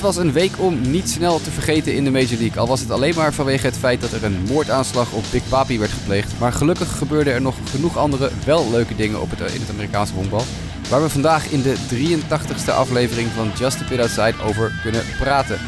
[0.00, 2.60] Het was een week om niet snel te vergeten in de Major League.
[2.60, 5.78] Al was het alleen maar vanwege het feit dat er een moordaanslag op Big Papi
[5.78, 6.32] werd gepleegd.
[6.38, 10.14] Maar gelukkig gebeurden er nog genoeg andere wel leuke dingen op het, in het Amerikaanse
[10.14, 10.42] honkbal.
[10.88, 15.58] Waar we vandaag in de 83ste aflevering van Just a Bit Outside over kunnen praten.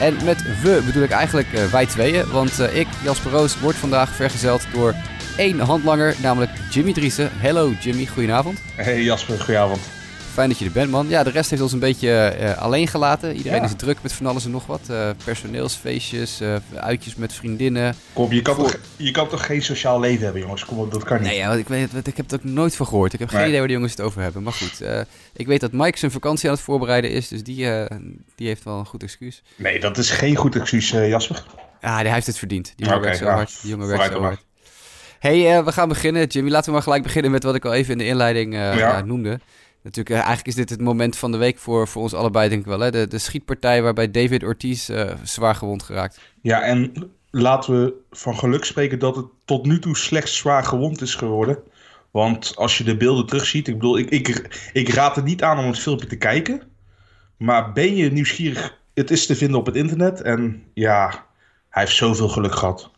[0.00, 2.30] En met we bedoel ik eigenlijk uh, wij tweeën.
[2.30, 4.94] Want uh, ik, Jasper Roos, word vandaag vergezeld door
[5.36, 7.30] één handlanger, namelijk Jimmy Driessen.
[7.42, 8.58] Hallo Jimmy, goedenavond.
[8.74, 9.99] Hey Jasper, goedenavond.
[10.32, 11.08] Fijn dat je er bent, man.
[11.08, 13.36] Ja, de rest heeft ons een beetje uh, alleen gelaten.
[13.36, 13.64] Iedereen ja.
[13.64, 14.80] is druk met van alles en nog wat.
[14.90, 17.94] Uh, personeelsfeestjes, uh, uitjes met vriendinnen.
[18.12, 18.64] Kom, je kan, Voor...
[18.64, 20.64] toch, je kan toch geen sociaal leven hebben, jongens?
[20.64, 21.26] Kom op, dat kan niet.
[21.26, 23.12] Nee, ja, ik, weet, ik heb het ook nooit van gehoord.
[23.12, 24.42] Ik heb geen idee waar de jongens het over hebben.
[24.42, 24.82] Maar goed,
[25.32, 27.28] ik weet dat Mike zijn vakantie aan het voorbereiden is.
[27.28, 27.66] Dus die,
[28.34, 29.42] die heeft wel een goed excuus.
[29.56, 31.44] Nee, dat is geen goed excuus, Jasper.
[31.80, 32.72] Ja, hij heeft het verdiend.
[32.76, 33.58] Die jongen okay, werkt zo hard.
[33.60, 34.44] Die jongen werkt zo hard.
[35.18, 36.26] hey, we gaan beginnen.
[36.26, 39.00] Jimmy, laten we maar gelijk beginnen met wat ik al even in de inleiding ja.
[39.00, 39.40] noemde.
[39.82, 42.60] Natuurlijk, uh, eigenlijk is dit het moment van de week voor, voor ons allebei, denk
[42.60, 42.80] ik wel.
[42.80, 42.90] Hè?
[42.90, 46.20] De, de schietpartij waarbij David Ortiz uh, zwaar gewond geraakt.
[46.42, 46.92] Ja, en
[47.30, 51.58] laten we van geluk spreken dat het tot nu toe slechts zwaar gewond is geworden.
[52.10, 54.28] Want als je de beelden terugziet, ik bedoel, ik, ik,
[54.72, 56.62] ik raad het niet aan om het filmpje te kijken.
[57.36, 60.22] Maar ben je nieuwsgierig, het is te vinden op het internet.
[60.22, 61.26] En ja,
[61.68, 62.90] hij heeft zoveel geluk gehad.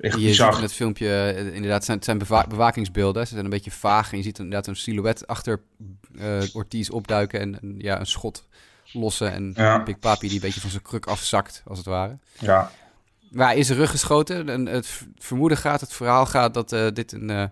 [0.00, 3.26] Echt je ziet in het filmpje uh, inderdaad zijn, zijn bewa bewakingsbeelden.
[3.26, 5.60] Ze zijn een beetje vaag en je ziet inderdaad een silhouet achter
[6.12, 8.46] uh, Ortiz opduiken en, en, ja, een schot
[8.92, 9.32] lossen.
[9.32, 9.82] En ja.
[9.82, 12.18] Big Papi die een beetje van zijn kruk afzakt, als het ware.
[12.38, 12.70] Ja.
[13.30, 14.48] Maar hij is er rug geschoten.
[14.48, 17.50] En het vermoeden gaat, het verhaal gaat dat uh, dit een,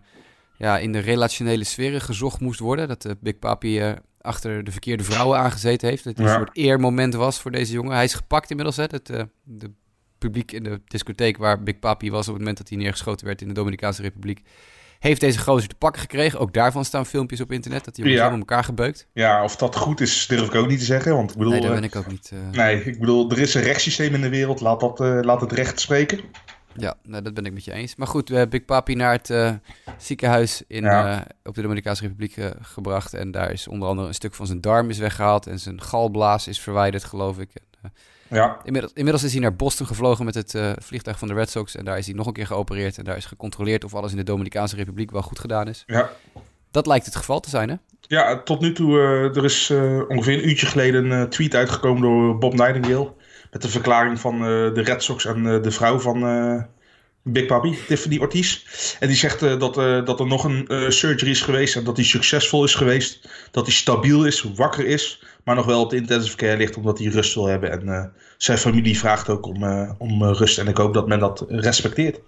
[0.57, 2.89] ja, in de relationele sferen gezocht moest worden.
[2.89, 6.05] Dat Big Papi achter de verkeerde vrouwen aangezeten heeft.
[6.05, 7.95] Dat het een soort eermoment was voor deze jongen.
[7.95, 8.77] Hij is gepakt inmiddels.
[8.77, 8.83] Hè.
[8.83, 9.07] Het,
[9.45, 9.71] de
[10.19, 13.41] publiek in de discotheek waar Big Papi was op het moment dat hij neergeschoten werd
[13.41, 14.43] in de Dominicaanse Republiek.
[14.99, 16.39] Heeft deze gozer te pakken gekregen.
[16.39, 17.85] Ook daarvan staan filmpjes op internet.
[17.85, 18.31] Dat hij ja.
[18.31, 19.07] elkaar gebeukt.
[19.13, 21.15] Ja, of dat goed is, durf ik ook niet te zeggen.
[21.15, 22.31] Want ik bedoel, nee, dat ben ik ook niet.
[22.35, 22.51] Uh...
[22.51, 24.61] Nee, ik bedoel, er is een rechtssysteem in de wereld.
[24.61, 26.21] Laat, dat, uh, laat het recht spreken.
[26.75, 27.97] Ja, nou, dat ben ik met je eens.
[27.97, 29.53] Maar goed, we hebben Big Papi naar het uh,
[29.99, 31.27] ziekenhuis in, ja.
[31.45, 33.15] op de Dominicaanse Republiek gebracht.
[33.15, 35.47] En daar is onder andere een stuk van zijn darm is weggehaald.
[35.47, 37.51] En zijn galblaas is verwijderd, geloof ik.
[38.31, 38.59] Ja.
[38.65, 41.77] Inmiddels, inmiddels, is hij naar Boston gevlogen met het uh, vliegtuig van de Red Sox.
[41.77, 42.99] En daar is hij nog een keer geopereerd.
[42.99, 45.83] En daar is gecontroleerd of alles in de Dominicaanse Republiek wel goed gedaan is.
[45.87, 46.11] Ja.
[46.71, 47.75] Dat lijkt het geval te zijn, hè?
[48.01, 48.91] Ja, tot nu toe.
[48.91, 53.13] Uh, er is uh, ongeveer een uurtje geleden een tweet uitgekomen door Bob Nightingale.
[53.51, 56.21] Met de verklaring van de Red Sox en de vrouw van
[57.33, 58.65] Big Papi, Tiffany Ortiz.
[59.01, 59.75] En die zegt dat,
[60.07, 61.77] dat er nog een surgery is geweest.
[61.77, 63.29] En dat hij succesvol is geweest.
[63.51, 66.99] Dat hij stabiel is, wakker is maar nog wel op de intensive care ligt omdat
[66.99, 67.71] hij rust wil hebben.
[67.71, 69.65] En zijn familie vraagt ook om,
[69.99, 70.59] om rust.
[70.59, 72.21] En ik hoop dat men dat respecteert.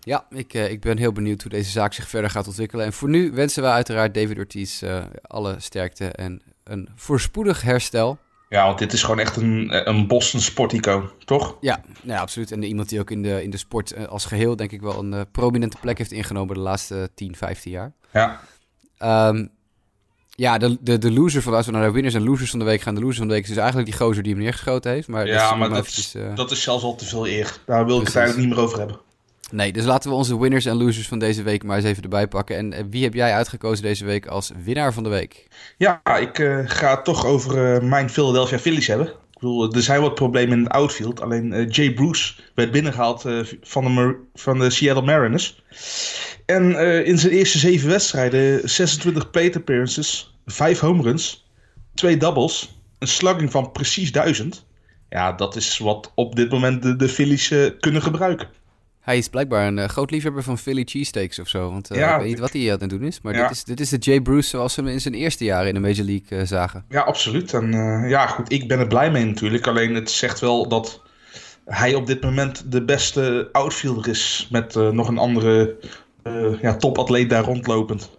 [0.00, 2.84] Ja, ik, ik ben heel benieuwd hoe deze zaak zich verder gaat ontwikkelen.
[2.84, 4.82] En voor nu wensen we uiteraard David Ortiz
[5.22, 8.18] alle sterkte en een voorspoedig herstel.
[8.56, 11.56] Ja, want dit is gewoon echt een, een Boston sporticoon, toch?
[11.60, 12.52] Ja, ja, absoluut.
[12.52, 15.30] En iemand die ook in de, in de sport als geheel, denk ik wel, een
[15.30, 17.92] prominente plek heeft ingenomen de laatste 10, 15 jaar.
[18.12, 18.40] Ja.
[19.28, 19.50] Um,
[20.36, 22.64] ja, de, de, de loser van als we naar de winners en losers van de
[22.64, 24.92] week gaan, de loser van de week is dus eigenlijk die gozer die hem neergeschoten
[24.92, 25.08] heeft.
[25.08, 26.34] Maar ja, maar dat, eventjes, is, uh...
[26.34, 27.58] dat is zelfs al te veel eer.
[27.66, 29.00] Daar wil ik het eigenlijk niet meer over hebben.
[29.52, 32.28] Nee, dus laten we onze winners en losers van deze week maar eens even erbij
[32.28, 32.56] pakken.
[32.56, 35.46] En uh, wie heb jij uitgekozen deze week als winnaar van de week?
[35.76, 39.06] Ja, ik uh, ga het toch over mijn Philadelphia Phillies hebben.
[39.06, 41.20] Ik bedoel, er zijn wat problemen in het outfield.
[41.20, 43.24] Alleen Jay Bruce werd binnengehaald
[43.62, 45.62] van, de, van de Seattle Mariners.
[46.46, 51.50] En in zijn eerste zeven wedstrijden 26 plate appearances, 5 home runs,
[51.94, 54.66] 2 doubles, een slugging van precies 1000.
[55.08, 58.48] Ja, dat is wat op dit moment de, de Phillies kunnen gebruiken.
[59.06, 61.70] Hij is blijkbaar een uh, groot liefhebber van Philly cheesesteaks of zo.
[61.70, 63.20] Want ja, ik weet niet wat hij aan het doen is.
[63.20, 63.42] Maar ja.
[63.42, 65.74] dit, is, dit is de Jay Bruce zoals we hem in zijn eerste jaren in
[65.74, 66.84] de Major League zagen.
[66.88, 67.54] Ja, absoluut.
[67.54, 67.72] En
[68.08, 69.66] ja, goed, ik ben er blij mee natuurlijk.
[69.66, 71.02] Alleen het zegt wel dat
[71.64, 74.48] hij op dit moment de beste outfielder is.
[74.50, 75.76] Met nog een andere
[76.60, 78.10] ja, topatleet daar rondlopend.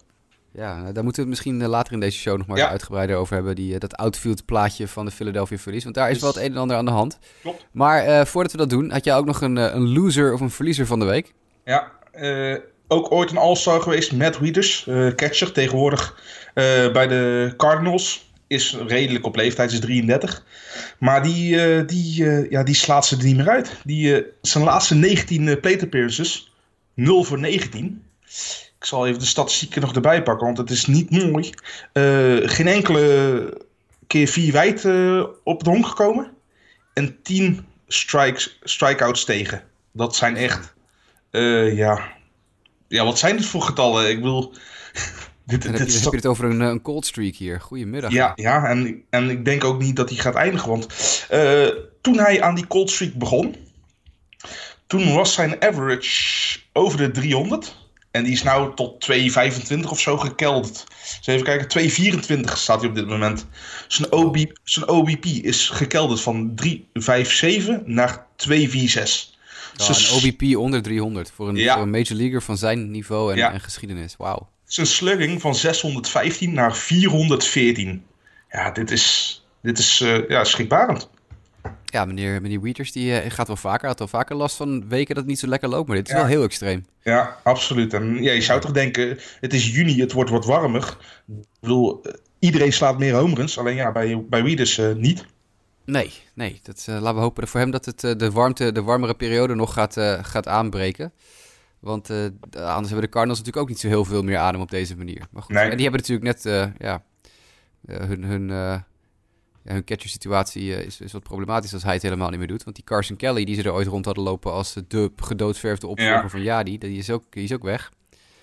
[0.58, 2.70] Ja, nou, daar moeten we het misschien eh, later in deze show nog maar ja.
[2.70, 3.56] uitgebreider over hebben.
[3.56, 5.84] Die, eh, dat outfield plaatje van de Philadelphia Phillies.
[5.84, 7.20] Want daar is wel het een en ander aan de hand.
[7.42, 7.66] Klopt.
[7.72, 10.50] Maar uh, voordat we dat doen, had jij ook nog een, een loser of een
[10.50, 11.34] verliezer van de week?
[11.66, 12.58] Ja, uh,
[12.88, 14.12] ook ooit een All-Star geweest.
[14.12, 15.52] Matt Wieters, catcher.
[15.52, 16.20] Tegenwoordig
[16.94, 18.32] bij de Cardinals.
[18.48, 20.46] Is redelijk op leeftijd, is 33.
[20.98, 23.72] Maar die, die, ja, die slaat ze er niet meer uit.
[23.84, 26.54] Die, zijn laatste 19 plate appearances
[26.94, 28.04] 0 voor 19.
[28.88, 31.50] Ik zal even de statistieken nog erbij pakken, want het is niet mooi.
[31.94, 33.62] Uh, geen enkele
[34.08, 36.32] keer vier wijd uh, op de honk gekomen.
[36.94, 39.64] En 10 strikes, strikeouts tegen.
[39.92, 40.74] Dat zijn echt.
[41.32, 42.14] Uh, ja.
[42.88, 44.10] ja, wat zijn dit voor getallen?
[44.10, 44.54] Ik bedoel.
[45.46, 47.62] Dit, dit je, is heb je het over een, een cold streak hier.
[47.62, 48.12] Goedemiddag.
[48.12, 50.70] Ja, ja en, en ik denk ook niet dat hij gaat eindigen.
[50.70, 50.88] Want
[51.30, 51.68] eh,
[52.02, 53.56] toen hij aan die cold streak begon,
[54.88, 57.86] toen was zijn average over de 300.
[58.18, 60.84] En die is nou tot 2,25 of zo gekelderd.
[61.18, 61.90] Dus even kijken,
[62.48, 63.46] 2,24 staat hij op dit moment.
[63.88, 69.36] Zijn, OB, zijn OBP is gekelderd van 3,57 naar 2,46.
[69.78, 71.74] Ja, een OBP onder 300 voor een, Ja.
[71.74, 73.54] voor een major leaguer van zijn niveau en, Ja.
[73.54, 74.16] en geschiedenis.
[74.18, 74.50] Wauw.
[74.66, 78.04] Zijn slugging van 615 naar 414.
[78.52, 81.10] Ja, dit is, dit is eh, ja, schrikbarend.
[81.90, 85.08] Ja, meneer, meneer Wieters die eh, gaat wel vaker, had wel vaker last van weken
[85.08, 85.88] dat het niet zo lekker loopt.
[85.88, 86.18] Maar dit is Ja.
[86.20, 86.86] wel heel extreem.
[87.04, 87.94] Ja, absoluut.
[87.94, 90.98] En ja, je zou toch denken, het is juni, het wordt wat warmer.
[91.28, 93.58] Ik bedoel, eh, iedereen slaat meer homeruns.
[93.60, 95.26] Alleen ja, bij, bij Wieders eh, niet.
[95.86, 96.60] Nee, nee.
[96.64, 99.96] Dat, laten we hopen voor hem dat het, de, warmte, de warmere periode nog gaat,
[100.22, 101.12] gaat aanbreken.
[101.80, 104.98] Want anders hebben de Cardinals natuurlijk ook niet zo heel veel meer adem op deze
[104.98, 105.28] manier.
[105.32, 105.56] Maar goed.
[105.56, 105.70] Nee.
[105.70, 107.04] En die hebben natuurlijk net ja,
[107.86, 108.50] hun, hun,
[109.68, 112.48] ja, hun catcher situatie eh, is, is wat problematisch als hij het helemaal niet meer
[112.48, 112.64] doet.
[112.64, 116.14] Want die Carson Kelly, die ze er ooit rond hadden lopen als de gedoodverfde opvolger
[116.24, 116.30] Ja.
[116.30, 117.92] van Jadi, die is ook, die is ook weg.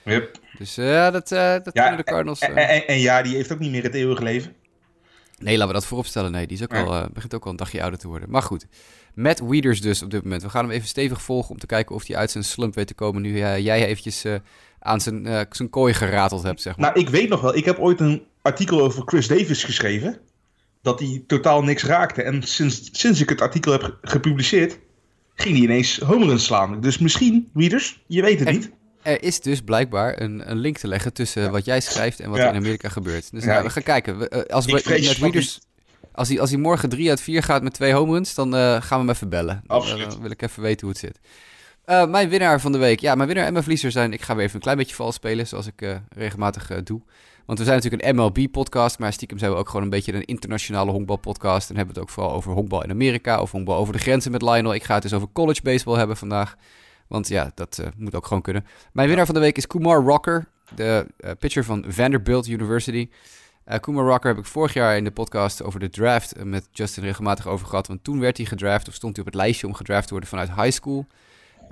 [0.04, 0.38] Yep.
[0.58, 2.38] Dus eh, ja, dat, eh, dat Ja, kunnen de Cardinals...
[2.40, 4.52] En, eh, en, en ja, die heeft ook niet meer het eeuwige leven.
[5.38, 6.32] Nee, laten we dat vooropstellen.
[6.32, 6.82] Nee, die is ook Ja.
[6.82, 8.30] al, eh, begint ook al een dagje ouder te worden.
[8.30, 8.66] Maar goed,
[9.14, 10.42] Matt Wieters dus op dit moment.
[10.42, 12.86] We gaan hem even stevig volgen om te kijken of hij uit zijn slump weet
[12.86, 13.22] te komen...
[13.22, 14.34] nu eh, jij eventjes eh,
[14.78, 16.90] aan zijn, eh, zijn kooi gerateld hebt, zeg maar.
[16.92, 20.18] Nou, ik weet nog wel, ik heb ooit een artikel over Chris Davis geschreven.
[20.84, 22.22] Dat hij totaal niks raakte.
[22.22, 24.78] En sinds, sinds ik het artikel heb ge- gepubliceerd,
[25.34, 26.80] ging hij ineens homeruns slaan.
[26.80, 28.70] Dus misschien, Wieders, je weet het niet.
[29.02, 32.38] Er is dus blijkbaar een, een link te leggen tussen wat jij schrijft en wat
[32.38, 32.44] Ja.
[32.44, 33.30] er in Amerika gebeurt.
[33.30, 34.18] Dus Ja, nou, we gaan kijken.
[34.18, 35.60] We, eh, als we met.
[36.12, 38.60] Als hij, als hij morgen 3 uit 4 gaat met twee home runs, dan eh,
[38.60, 39.62] gaan we hem even bellen.
[39.66, 40.10] Dan, Absoluut.
[40.10, 41.18] dan wil ik even weten hoe het zit.
[41.84, 43.00] Eh, mijn winnaar van de week.
[43.00, 44.12] Ja, mijn winnaar en mijn verliezer zijn...
[44.12, 47.00] Ik ga weer even een klein beetje vals spelen, zoals ik eh, regelmatig eh, doe.
[47.46, 50.24] Want we zijn natuurlijk een MLB-podcast, maar stiekem zijn we ook gewoon een beetje een
[50.24, 51.70] internationale honkbal-podcast.
[51.70, 54.30] En hebben we het ook vooral over honkbal in Amerika of honkbal over de grenzen
[54.30, 54.74] met Lionel.
[54.74, 56.56] Ik ga het dus over college baseball hebben vandaag.
[57.06, 58.66] Want ja, dat eh, moet ook gewoon kunnen.
[58.92, 63.08] Mijn winnaar van de week is Kumar Rocker, de eh, pitcher van Vanderbilt University.
[63.64, 67.02] Eh Kumar Rocker heb ik vorig jaar in de podcast over de draft met Justin
[67.02, 67.86] regelmatig over gehad.
[67.86, 70.28] Want toen werd hij gedraft, of stond hij op het lijstje om gedraft te worden
[70.28, 71.06] vanuit high school.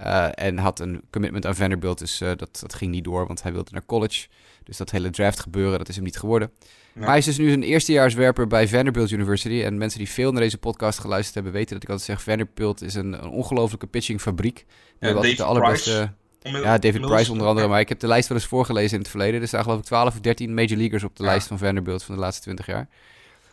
[0.03, 3.43] Eh, en had een commitment aan Vanderbilt, dus eh, dat, dat ging niet door, want
[3.43, 4.27] hij wilde naar college.
[4.65, 6.51] Dus dat hele draft gebeuren, dat is hem niet geworden.
[6.95, 9.63] Maar hij is dus nu een eerstejaarswerper bij Vanderbilt University.
[9.63, 12.23] En mensen die veel naar deze podcast geluisterd hebben, weten dat ik altijd zeg...
[12.23, 14.67] Vanderbilt is een, een ongelofelijke pitchingfabriek.
[14.99, 15.91] Hebben altijd de David allerbeste...
[16.39, 16.59] Price.
[16.63, 17.69] Ja, David Price onder andere.
[17.69, 19.41] Maar ik heb de lijst wel eens voorgelezen in het verleden.
[19.41, 21.29] Er staan geloof ik 12 of 13 major leaguers op de Ja.
[21.31, 22.89] lijst van Vanderbilt van de laatste 20 jaar.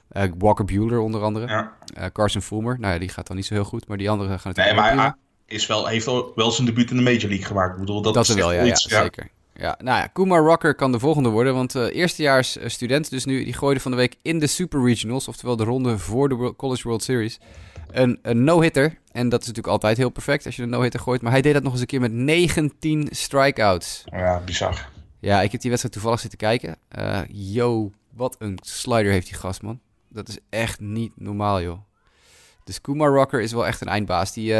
[0.09, 1.47] Eh, Walker Bueller onder andere.
[1.47, 2.09] Ja.
[2.13, 2.79] Carson Fulmer.
[2.79, 3.87] Nou ja, die gaat dan niet zo heel goed.
[3.87, 5.17] Maar die andere gaan Nee, natuurlijk maar.
[5.49, 6.05] Is wel, heeft
[6.35, 7.73] wel zijn debuut in de Major League gemaakt.
[7.73, 9.29] Ik bedoel, dat, Dat is wel, ja, ja, iets, zeker.
[9.53, 13.25] Ja, nou ja, Kumar Rocker kan de volgende worden, want eh eerstejaars eh, student dus
[13.25, 16.35] nu, die gooide van de week in de Super Regionals, oftewel de ronde voor de
[16.35, 17.39] World- College World Series,
[17.91, 18.97] een, een no-hitter.
[19.11, 21.53] En dat is natuurlijk altijd heel perfect als je een no-hitter gooit, maar hij deed
[21.53, 24.03] dat nog eens een keer met 19 strikeouts.
[24.05, 24.89] Ja, bizar.
[25.19, 26.75] Ja, ik heb die wedstrijd toevallig zitten kijken.
[26.87, 29.79] Eh yo, wat een slider heeft die gast, man.
[30.09, 31.79] Dat is echt niet normaal, joh.
[32.63, 34.33] Dus Kumar Rocker is wel echt een eindbaas.
[34.33, 34.53] Die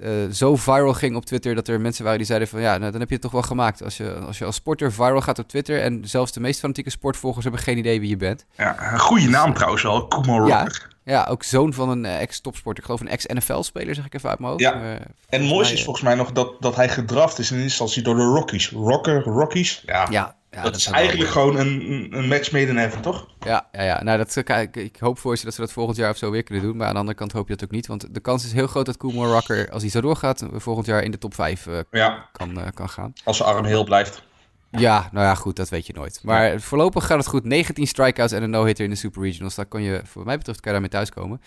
[0.00, 2.60] eh, zo viral ging op Twitter dat er mensen waren die zeiden van...
[2.60, 3.82] ja, nou, dan heb je het toch wel gemaakt.
[3.82, 5.80] Als je, als je als sporter viral gaat op Twitter...
[5.80, 8.46] en zelfs de meest fanatieke sportvolgers hebben geen idee wie je bent.
[8.56, 10.58] Ja, een goede naam trouwens wel, Kumar Ja.
[10.58, 10.86] Rocker.
[10.88, 10.96] Ja,
[11.28, 12.78] ook zoon van een eh, ex-topsporter.
[12.82, 14.62] Ik geloof een ex-NFL-speler, zeg ik even uit mijn hoofd.
[14.64, 14.72] Ja.
[14.72, 14.90] Eh,
[15.28, 18.14] En het mooiste is volgens mij nog dat, dat hij gedraft is in instantie door
[18.16, 18.70] de Rockies.
[18.70, 19.82] Rocker, Rockies.
[19.86, 23.00] Ja, eh, Ja, ja, dat, is wel- eigenlijk gewoon een, een- match made in heaven,
[23.00, 23.26] toch?
[23.40, 24.02] Ja, ja, ja.
[24.02, 26.42] Nou, dat, kijk, ik hoop voor ze dat ze dat volgend jaar of zo weer
[26.42, 26.76] kunnen doen.
[26.76, 27.86] Maar aan de andere kant hoop je dat ook niet.
[27.86, 31.02] Want de kans is heel groot dat Kumar Rocker, als hij zo doorgaat, volgend jaar
[31.02, 33.12] in de top 5 eh, Ja, kan, eh, kan gaan.
[33.24, 34.22] als zijn arm heel blijft.
[34.70, 36.20] Ja, nou ja, goed, dat weet je nooit.
[36.22, 37.44] Maar voorlopig gaat het goed.
[37.44, 39.54] 19 strikeouts en een no-hitter in de Super Regionals.
[39.54, 41.40] Daar kan je, voor mij betreft, kan je daarmee thuiskomen.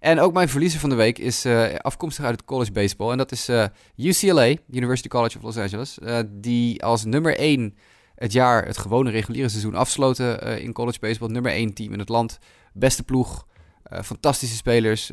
[0.00, 3.10] En ook mijn verliezer van de week is eh, afkomstig uit het college baseball.
[3.10, 3.64] En dat is eh,
[3.96, 5.98] UCLA, University College of Los Angeles.
[5.98, 7.76] eh, die als nummer 1
[8.14, 11.28] het jaar, het gewone reguliere seizoen, afsloten in college baseball.
[11.28, 12.38] Nummer 1 team in het land.
[12.72, 13.46] Beste ploeg.
[14.04, 15.10] fantastische spelers.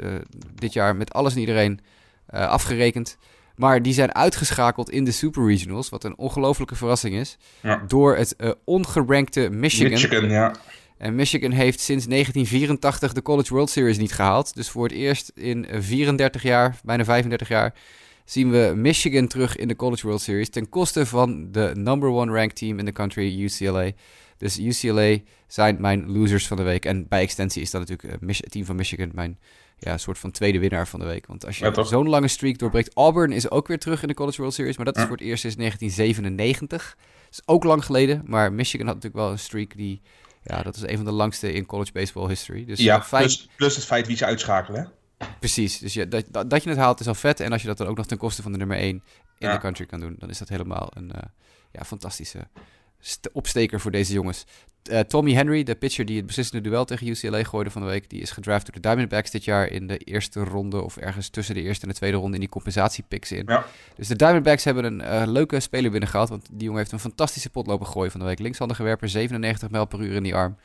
[0.53, 1.79] dit jaar met alles en iedereen
[2.27, 3.17] afgerekend.
[3.55, 7.83] Maar die zijn uitgeschakeld in de Super Regionals, wat een ongelofelijke verrassing is, Ja.
[7.87, 9.91] door het eh, ongerankte Michigan.
[9.91, 10.51] Michigan, ja.
[10.97, 14.55] En Michigan heeft sinds 1984 de College World Series niet gehaald.
[14.55, 17.73] Dus voor het eerst in eh, 34 jaar, bijna 35 jaar,
[18.25, 22.31] zien we Michigan terug in de College World Series ten koste van de number one
[22.33, 23.91] ranked team in the country, UCLA.
[24.43, 26.85] Dus UCLA zijn mijn losers van de week.
[26.85, 29.39] En bij extensie is dat natuurlijk eh, het team van Michigan mijn
[29.77, 31.27] ja, soort van tweede winnaar van de week.
[31.27, 32.93] Want als je zo'n lange streak doorbreekt...
[32.93, 34.75] Auburn is ook weer terug in de College World Series.
[34.75, 36.95] Maar dat is voor het eerst sinds 1997.
[36.97, 38.21] Dat is ook lang geleden.
[38.25, 40.01] Maar Michigan had natuurlijk wel een streak die...
[40.43, 42.65] Ja, dat is een van de langste in college baseball history.
[42.65, 44.81] Dus ja, eh, plus, plus het feit wie ze uitschakelen.
[45.17, 45.25] Hè?
[45.39, 47.39] Precies, dus je, dat, dat, dat je het haalt is al vet.
[47.39, 49.01] En als je dat dan ook nog ten koste van de nummer 1 in
[49.37, 49.53] Ja.
[49.53, 51.21] de country kan doen, dan is dat helemaal een eh,
[51.71, 52.47] ja, fantastische st-
[53.33, 54.45] opsteker voor deze jongens.
[54.83, 58.09] Eh, Tommy Henry, de pitcher die het beslissende duel tegen UCLA gooide van de week,
[58.09, 61.55] die is gedraft door de Diamondbacks dit jaar in de eerste ronde of ergens tussen
[61.55, 63.43] de eerste en de tweede ronde in die compensatiepicks in.
[63.45, 63.65] Ja.
[63.95, 67.49] Dus de Diamondbacks hebben een eh, leuke speler binnengehaald, want die jongen heeft een fantastische
[67.49, 68.39] pot lopen gooien van de week.
[68.39, 70.57] Linkshandige werper, 97 mijl per uur in die arm.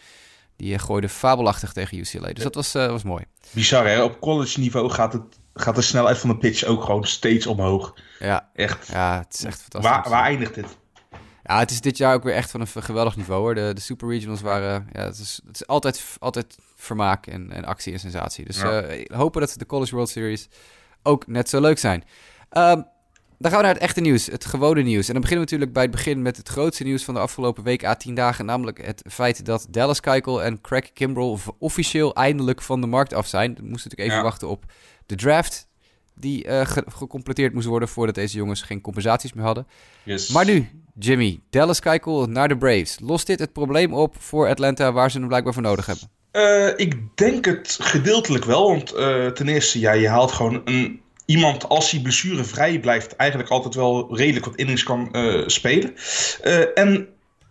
[0.57, 2.33] Die eh, gooide fabelachtig tegen UCLA.
[2.33, 3.25] Dus dat was, was mooi.
[3.51, 7.05] Bizar hè, op college niveau gaat, het, gaat de snelheid van de pitch ook gewoon
[7.05, 7.95] steeds omhoog.
[8.19, 8.89] Ja, Echt.
[8.89, 9.91] ja het is echt fantastisch.
[9.91, 10.77] Waar, waar eindigt dit?
[11.49, 13.55] Ja, het is dit jaar ook weer echt van een geweldig niveau hoor.
[13.55, 14.89] De, de Super Regionals waren.
[14.93, 18.45] Ja, het is, het is altijd, altijd vermaak en, en actie en sensatie.
[18.45, 18.81] Dus Ja.
[18.81, 20.49] eh, hopen dat de College World Series
[21.03, 22.05] ook net zo leuk zijn.
[22.51, 22.83] Ehm,
[23.39, 25.07] dan gaan we naar het echte nieuws, het gewone nieuws.
[25.07, 27.63] En dan beginnen we natuurlijk bij het begin met het grootste nieuws van de afgelopen
[27.65, 28.45] week à 10 dagen.
[28.45, 33.27] Namelijk het feit dat Dallas Keuchel en Craig Kimbrell officieel eindelijk van de markt af
[33.27, 33.55] zijn.
[33.55, 34.23] We moesten natuurlijk even Ja.
[34.23, 34.65] wachten op
[35.07, 35.67] de draft.
[36.15, 39.67] Die ge- gecompleteerd moest worden voordat deze jongens geen compensaties meer hadden.
[40.03, 40.29] Yes.
[40.29, 42.99] Maar nu, Jimmy, Dallas Keuchel naar de Braves.
[43.01, 46.09] Lost dit het probleem op voor Atlanta waar ze hem blijkbaar voor nodig hebben?
[46.31, 48.69] Eh, ik denk het gedeeltelijk wel.
[48.69, 50.63] Want eh, ten eerste, ja, je haalt gewoon
[51.25, 55.95] iemand als hij blessurevrij blijft, eigenlijk altijd wel redelijk wat innings kan eh, spelen.
[56.75, 57.09] En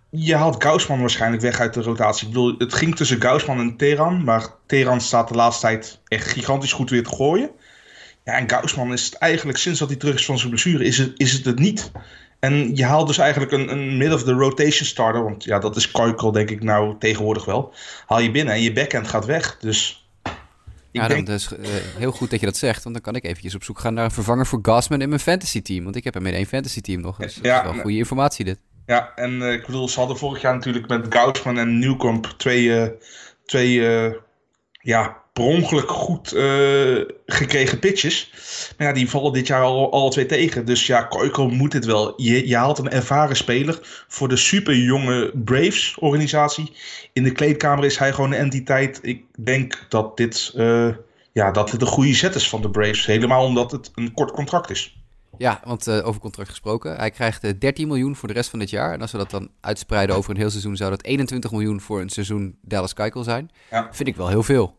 [0.09, 2.27] je haalt Gaussman waarschijnlijk weg uit de rotatie.
[2.27, 4.23] Ik bedoel, het ging tussen Gaussman en Teran.
[4.23, 7.49] Maar Teran staat de laatste tijd echt gigantisch goed weer te gooien.
[8.23, 10.97] Ja, en Gaussman is het eigenlijk, sinds dat hij terug is van zijn blessure, is
[10.97, 11.91] het, is het het niet.
[12.39, 15.23] En je haalt dus eigenlijk een, een mid-of-the-rotation starter.
[15.23, 17.73] Want ja, dat is Keuchel denk ik nou tegenwoordig wel.
[18.05, 19.57] Haal je binnen en je backhand gaat weg.
[19.59, 20.07] Dus
[20.91, 21.25] ik ja, denk...
[21.25, 23.63] dan is eh, heel goed dat je dat zegt, want dan kan ik eventjes op
[23.63, 25.83] zoek gaan naar een vervanger voor Gassman in mijn fantasy team.
[25.83, 27.17] Want ik heb hem in één fantasy team nog.
[27.17, 28.59] Dus dat Ja, is wel goede informatie dit.
[28.85, 32.81] Ja, en eh, ik bedoel, ze hadden vorig jaar natuurlijk met Gaussman en Newcomb twee,
[32.81, 32.89] eh,
[33.45, 33.71] twee
[34.81, 38.31] ja, per ongeluk goed eh, gekregen pitches.
[38.77, 40.65] Maar ja, die vallen dit jaar al, alle twee tegen.
[40.65, 42.13] Dus ja, Keuchel moet dit wel.
[42.21, 46.71] Je, je haalt een ervaren speler voor de super jonge Braves-organisatie.
[47.13, 48.99] In de kleedkamer is hij gewoon een entiteit.
[49.01, 50.89] Ik denk dat dit, eh,
[51.31, 53.05] ja, dat dit een goede zet is van de Braves.
[53.05, 54.97] Helemaal omdat het een kort contract is.
[55.37, 56.95] Ja, want eh, over contract gesproken.
[56.95, 58.93] Hij krijgt eh, 13 miljoen voor de rest van dit jaar.
[58.93, 62.01] En als we dat dan uitspreiden over een heel seizoen, zou dat 21 miljoen voor
[62.01, 63.51] een seizoen Dallas Keuchel zijn.
[63.71, 63.87] Ja.
[63.91, 64.75] Vind ik wel heel veel.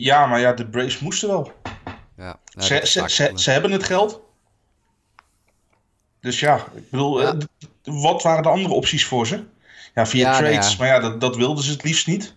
[0.00, 1.52] Ja, maar ja, de Braves moesten wel.
[2.16, 4.20] Ja, nou, Ze, ze, ze, hebben het geld.
[6.20, 7.32] Dus ja, ik bedoel, Ja.
[7.34, 7.38] eh,
[8.02, 9.44] wat waren de andere opties voor ze?
[9.94, 12.34] Ja, via Ja, nou trades, maar ja, dat, dat wilden ze het liefst niet.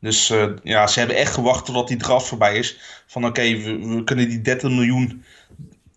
[0.00, 2.78] Dus eh, ja, ze hebben echt gewacht totdat die draft voorbij is.
[3.06, 5.24] Van oké, we, we kunnen die 30 miljoen...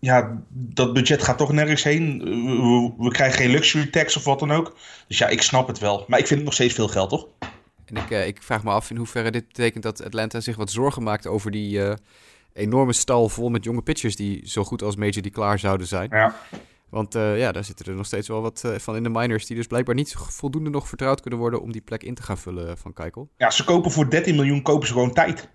[0.00, 2.18] Ja, dat budget gaat toch nergens heen.
[2.24, 4.76] We, we- we krijgen geen luxury tax of wat dan ook.
[5.08, 6.04] Dus ja, ik snap het wel.
[6.08, 7.26] Maar ik vind het nog steeds veel geld, toch?
[7.92, 10.70] En ik, eh, ik vraag me af in hoeverre dit betekent dat Atlanta zich wat
[10.70, 11.96] zorgen maakt over die eh,
[12.52, 16.08] enorme stal vol met jonge pitchers die zo goed als Major die klaar zouden zijn.
[16.10, 16.34] Ja.
[16.88, 19.56] Want eh, ja, daar zitten er nog steeds wel wat van in de minors die
[19.56, 22.78] dus blijkbaar niet voldoende nog vertrouwd kunnen worden om die plek in te gaan vullen
[22.78, 23.28] van Keikel.
[23.36, 25.48] ja, ze kopen voor 13 miljoen kopen ze gewoon tijd.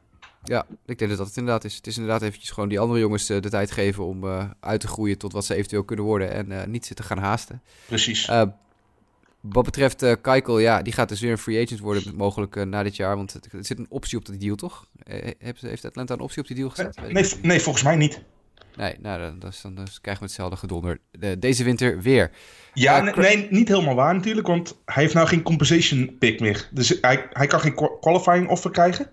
[0.44, 1.76] Ja, ik denk dat dat het inderdaad is.
[1.76, 4.26] Het is inderdaad eventjes gewoon die andere jongens de tijd geven om
[4.60, 7.62] uit te groeien tot wat ze eventueel kunnen worden en niet zitten gaan haasten.
[7.86, 8.30] Precies.
[9.42, 12.64] Wat betreft eh Keikel, ja, die gaat dus weer een free agent worden mogelijk eh,
[12.64, 14.88] na dit jaar, want er zit een optie op die deal, toch?
[15.04, 17.02] Eh, heeft, heeft Atlanta een optie op die deal gezet?
[17.02, 17.40] Nee, niet.
[17.42, 18.22] nee, volgens mij niet.
[18.76, 21.00] Nee, nou, dan, dan, dan, dan krijgen we hetzelfde gedonder.
[21.40, 22.32] Deze winter weer.
[22.74, 26.70] Ja, nee, nee, niet helemaal waar natuurlijk, want hij heeft nou geen compensation pick meer.
[26.72, 29.10] Dus hij, hij kan geen qua- qualifying offer krijgen.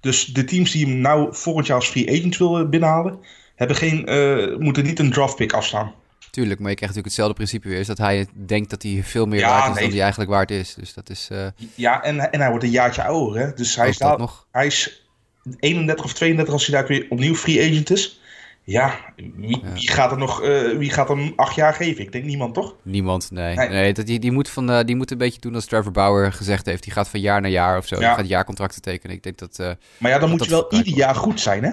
[0.00, 3.18] Dus de teams die hem nou volgend jaar als free agent willen binnenhalen,
[3.54, 3.96] hebben geen,
[4.62, 5.94] moeten niet een draft pick afstaan.
[6.34, 7.78] Tuurlijk, maar je krijgt natuurlijk hetzelfde principe weer.
[7.78, 9.82] Is dat hij denkt dat hij veel meer Ja, waard is nee.
[9.82, 10.74] dan hij eigenlijk waard is.
[10.74, 11.28] Dus dat is...
[11.30, 13.52] eh Ja, en, en hij wordt een jaartje ouder, hè?
[13.52, 14.46] Dus hij is, daar- nog.
[14.50, 15.06] hij is
[15.58, 18.20] 31 of 32 als hij daar weer opnieuw free agent is.
[18.64, 18.98] Ja,
[19.36, 19.72] wie, Ja.
[19.72, 22.04] wie gaat er nog, eh, wie gaat hem acht jaar geven?
[22.04, 22.74] Ik denk niemand, toch?
[22.82, 23.56] Niemand, nee.
[23.56, 23.68] Nee.
[23.68, 23.92] nee.
[23.92, 26.66] dat, die, die, moet van, eh, die moet een beetje doen als Trevor Bauer gezegd
[26.66, 26.82] heeft.
[26.82, 27.94] Die gaat van jaar naar jaar of zo.
[28.00, 28.08] Ja.
[28.08, 29.16] Die gaat jaarcontracten tekenen.
[29.16, 29.58] Ik denk dat...
[29.58, 31.70] Maar ja, dan Dat moet dat je wel ieder jaar goed zijn, hè?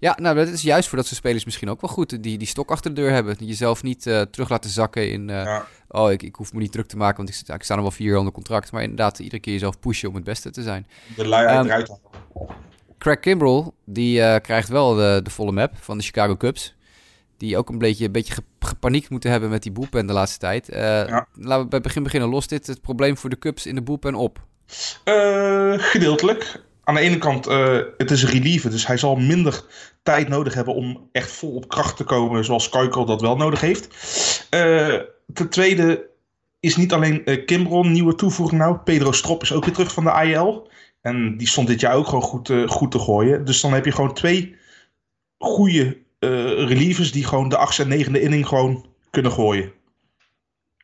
[0.00, 2.22] Ja, nou, dat is juist voor dat soort spelers misschien ook wel goed.
[2.22, 3.36] Die, die stok achter de deur hebben.
[3.38, 5.30] Jezelf niet eh, terug laten zakken in...
[5.30, 5.66] eh, Ja.
[5.88, 8.08] Oh, ik, ik hoef me niet druk te maken, want ik, sta nog wel vier
[8.08, 8.72] jaar onder contract.
[8.72, 10.86] Maar inderdaad, iedere keer jezelf pushen om het beste te zijn.
[11.16, 11.98] De luiheid Ehm, eruit.
[12.98, 16.74] Craig Kimbrell, die eh, krijgt wel de, de volle map van de Chicago Cubs.
[17.36, 20.38] Die ook een beetje, een beetje ge- gepaniekt moeten hebben met die boelpen de laatste
[20.38, 20.68] tijd.
[20.72, 22.28] Laten we bij het begin beginnen.
[22.28, 24.40] Lost dit het probleem voor de Cubs in de boelpen op?
[25.80, 26.60] Gedeeltelijk.
[26.88, 29.64] Aan de ene kant, uh, het is een reliever, dus hij zal minder
[30.02, 33.60] tijd nodig hebben om echt vol op kracht te komen, zoals Kuikel dat wel nodig
[33.60, 33.88] heeft.
[34.50, 35.00] Uh,
[35.32, 36.06] ten tweede
[36.60, 40.04] is niet alleen uh, Kimbron nieuwe toevoeging nou, Pedro Strop is ook weer terug van
[40.04, 40.70] de IL.
[41.00, 43.44] En die stond dit jaar ook gewoon goed, goed te gooien.
[43.44, 44.56] Dus dan heb je gewoon twee
[45.38, 49.72] goede relievers die gewoon de achtste en negende inning gewoon kunnen gooien.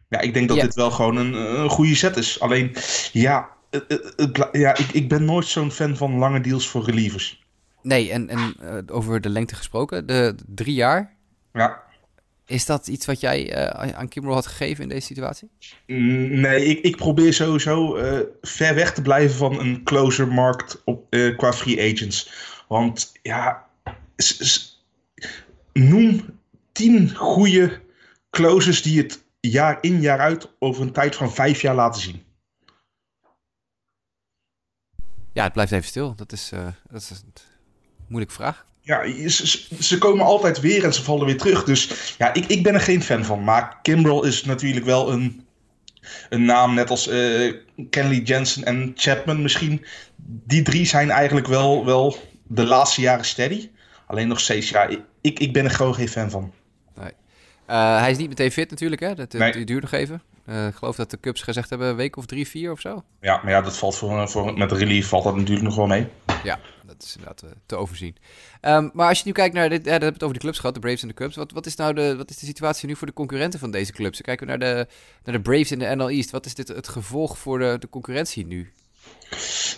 [0.08, 2.40] Ja, ik denk dat dit wel gewoon een, een goede set is.
[2.40, 2.76] Alleen,
[3.12, 3.53] ja,
[4.52, 7.42] ja ik, ik ben nooit zo'n fan van lange deals voor relievers.
[7.82, 11.16] Nee, en, en uh, over de lengte gesproken, de, drie jaar.
[11.52, 11.82] Ja.
[12.46, 15.50] Is dat iets wat jij uh, aan Kimbrel had gegeven in deze situatie?
[15.86, 20.82] Mm, nee, ik, ik probeer sowieso uh, ver weg te blijven van een closer markt
[20.84, 22.32] op, qua free agents.
[22.68, 23.66] Want ja,
[25.72, 26.38] noem
[26.72, 27.80] tien goede
[28.30, 32.22] closers die het jaar in jaar uit over een tijd van vijf jaar laten zien.
[35.34, 36.14] Ja, het blijft even stil.
[36.16, 37.32] Dat is, uh, dat is een
[38.06, 38.66] moeilijke vraag.
[38.80, 41.64] Ja, ze, ze, komen altijd weer en ze vallen weer terug.
[41.64, 43.44] Dus ja, ik, ik ben er geen fan van.
[43.44, 45.46] Maar Kimbrel is natuurlijk wel een,
[46.28, 47.54] een naam, net als uh,
[47.90, 49.84] Kenley Jensen en Chapman misschien.
[50.24, 53.70] Die drie zijn eigenlijk wel, wel de laatste jaren steady.
[54.06, 54.88] Alleen nog steeds, ja,
[55.20, 56.52] ik, ik ben er gewoon geen fan van.
[56.94, 57.12] Nee.
[57.70, 59.14] Uh, hij is niet meteen fit natuurlijk, hè?
[59.14, 59.64] Dat, nee.
[59.64, 60.22] duurt nog even.
[60.48, 63.04] Uh, ik geloof dat de Cubs gezegd hebben een week of drie, vier of zo.
[63.20, 65.86] Ja, maar ja, dat valt voor, voor, met de relief valt dat natuurlijk nog wel
[65.86, 66.06] mee.
[66.42, 68.16] Ja, dat is inderdaad uh, te overzien.
[68.62, 70.58] Um, maar als je nu kijkt naar, dit, ja, dat hebben het over de clubs
[70.58, 71.36] gehad, de Braves en de Cubs.
[71.36, 73.92] Wat, wat, is nou de, wat is de situatie nu voor de concurrenten van deze
[73.92, 74.20] clubs?
[74.20, 74.86] Kijken we naar de,
[75.24, 76.30] naar de Braves in de NL East.
[76.30, 78.72] Wat is dit het gevolg voor de, de concurrentie nu?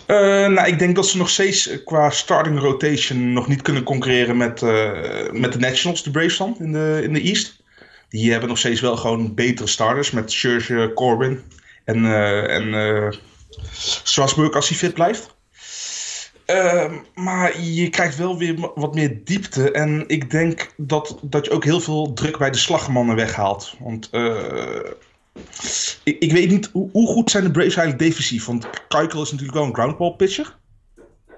[0.07, 4.37] Uh, nou, ik denk dat ze nog steeds qua starting rotation nog niet kunnen concurreren
[4.37, 4.61] met,
[5.31, 7.56] met de Nationals, de Braves dan, in de, in de East.
[8.17, 11.41] Die hebben nog steeds wel gewoon betere starters met Scherzer, Corbin
[11.83, 13.11] en, uh, en uh,
[14.03, 15.35] Strasburg als hij fit blijft.
[16.47, 19.71] Uh, maar je krijgt wel weer wat meer diepte.
[19.71, 23.75] En ik denk dat, dat je ook heel veel druk bij de slagmannen weghaalt.
[23.79, 24.79] Want uh,
[26.03, 28.45] ik, ik, weet niet, hoe, hoe, goed zijn de Braves eigenlijk defensief?
[28.45, 30.57] Want Keukel is natuurlijk wel een groundball pitcher.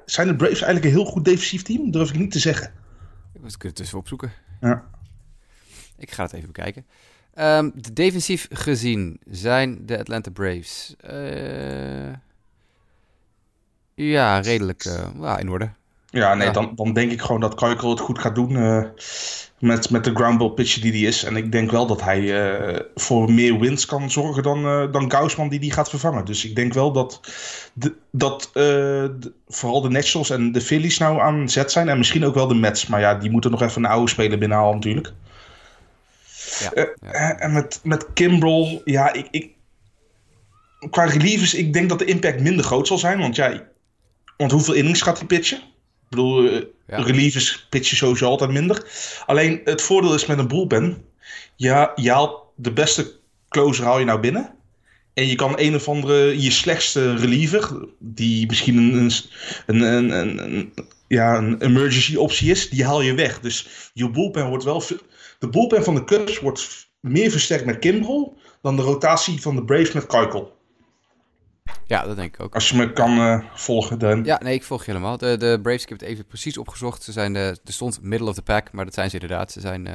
[0.06, 1.92] Zijn de Braves eigenlijk een heel goed defensief team?
[1.92, 2.74] Durf ik niet te zeggen.
[3.34, 4.32] Ik moet het dus opzoeken.
[4.62, 4.98] Ja.
[6.00, 6.86] Ik ga het even bekijken.
[7.40, 10.96] Um, de defensief gezien zijn de Atlanta Braves.
[11.12, 12.14] Uh,
[13.94, 15.70] ja, redelijk uh, ja, in orde.
[16.10, 16.54] Ja, nee, ja.
[16.54, 18.84] Dan, dan denk ik gewoon dat Keukel het goed gaat doen uh,
[19.60, 21.24] met, met de groundball pitcher die hij is.
[21.24, 25.60] En ik denk wel dat hij voor meer wins kan zorgen dan, dan Gaussman die
[25.60, 26.26] die gaat vervangen.
[26.26, 27.20] Dus ik denk wel dat,
[27.74, 31.90] de, dat de, vooral de Nationals en de Phillies nou aan zet zijn.
[31.90, 32.88] En misschien ook wel de Mets.
[32.88, 35.14] Maar ja, die moeten nog even een oude speler binnenhalen natuurlijk.
[36.60, 36.94] Ja, ja.
[37.14, 39.52] Uh, en met, met Kimbrel, ja, ik, ik,
[40.90, 43.20] qua relievers, ik denk dat de impact minder groot zal zijn.
[43.20, 43.68] Want ja,
[44.38, 45.58] want hoeveel innings gaat hij pitchen?
[45.58, 47.02] Ik bedoel, uh, ja.
[47.02, 48.86] relievers pitchen sowieso altijd minder.
[49.26, 51.06] Alleen het voordeel is met een bullpen,
[51.56, 53.12] ja, je haalt de beste
[53.50, 54.54] closer haal je nou binnen.
[55.14, 59.12] En je kan een of andere, je slechtste reliever, die misschien een,
[59.66, 60.74] een, een, een, een
[61.10, 63.40] ja, een emergency optie is, die haal je weg.
[63.40, 64.84] Dus je bullpen wordt wel
[65.40, 69.66] de bullpen van de Cubs wordt meer versterkt met Kimbrel dan de rotatie van de
[69.66, 70.58] Braves met Keukel.
[71.86, 72.54] Ja, dat denk ik ook.
[72.54, 74.24] Als je me kan uh, volgen, dan.
[74.24, 75.18] Ja, nee, ik volg je helemaal.
[75.18, 77.04] De, de Braves, ik heb het even precies opgezocht.
[77.04, 79.52] Ze zijn de, er stond middle of the pack, maar dat zijn ze inderdaad.
[79.52, 79.94] Ze zijn uh,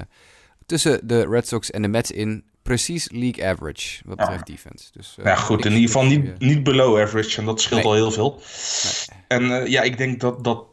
[0.66, 4.54] tussen de Red Sox en de Mets in precies league average, wat betreft ja.
[4.54, 4.88] defense.
[4.92, 7.90] Dus, uh, ja, goed, in ieder geval niet, niet below average en dat scheelt nee.
[7.90, 8.40] al heel veel.
[9.08, 9.18] Nee.
[9.28, 10.64] En ja, ik denk dat, dat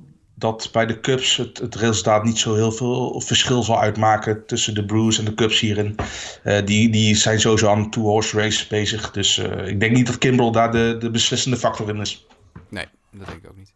[0.41, 4.73] dat bij de Cubs het, het, resultaat niet zo heel veel verschil zal uitmaken tussen
[4.73, 5.95] de Brewers en de Cubs hierin.
[6.43, 9.11] Uh, die, die zijn sowieso aan een two-horse race bezig.
[9.11, 12.27] Dus uh, ik denk niet dat Kimbrel daar de, de beslissende factor in is.
[12.69, 13.73] Nee, dat denk ik ook niet.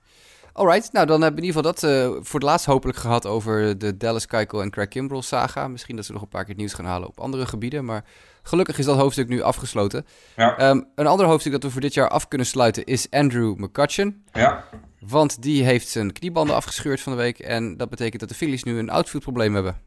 [0.53, 3.25] Alright, nou dan hebben we in ieder geval dat uh, voor het laatst hopelijk gehad
[3.25, 5.67] over de Dallas Keuchel en Craig Kimbrel saga.
[5.67, 8.05] Misschien dat ze nog een paar keer nieuws gaan halen op andere gebieden, maar
[8.43, 10.05] gelukkig is dat hoofdstuk nu afgesloten.
[10.35, 10.69] Ja.
[10.69, 14.23] Um, een ander hoofdstuk dat we voor dit jaar af kunnen sluiten is Andrew McCutcheon.
[14.33, 14.63] Ja.
[15.07, 17.39] Want die heeft zijn kniebanden afgescheurd van de week.
[17.39, 19.79] En dat betekent dat de Phillies nu een outfieldprobleem hebben.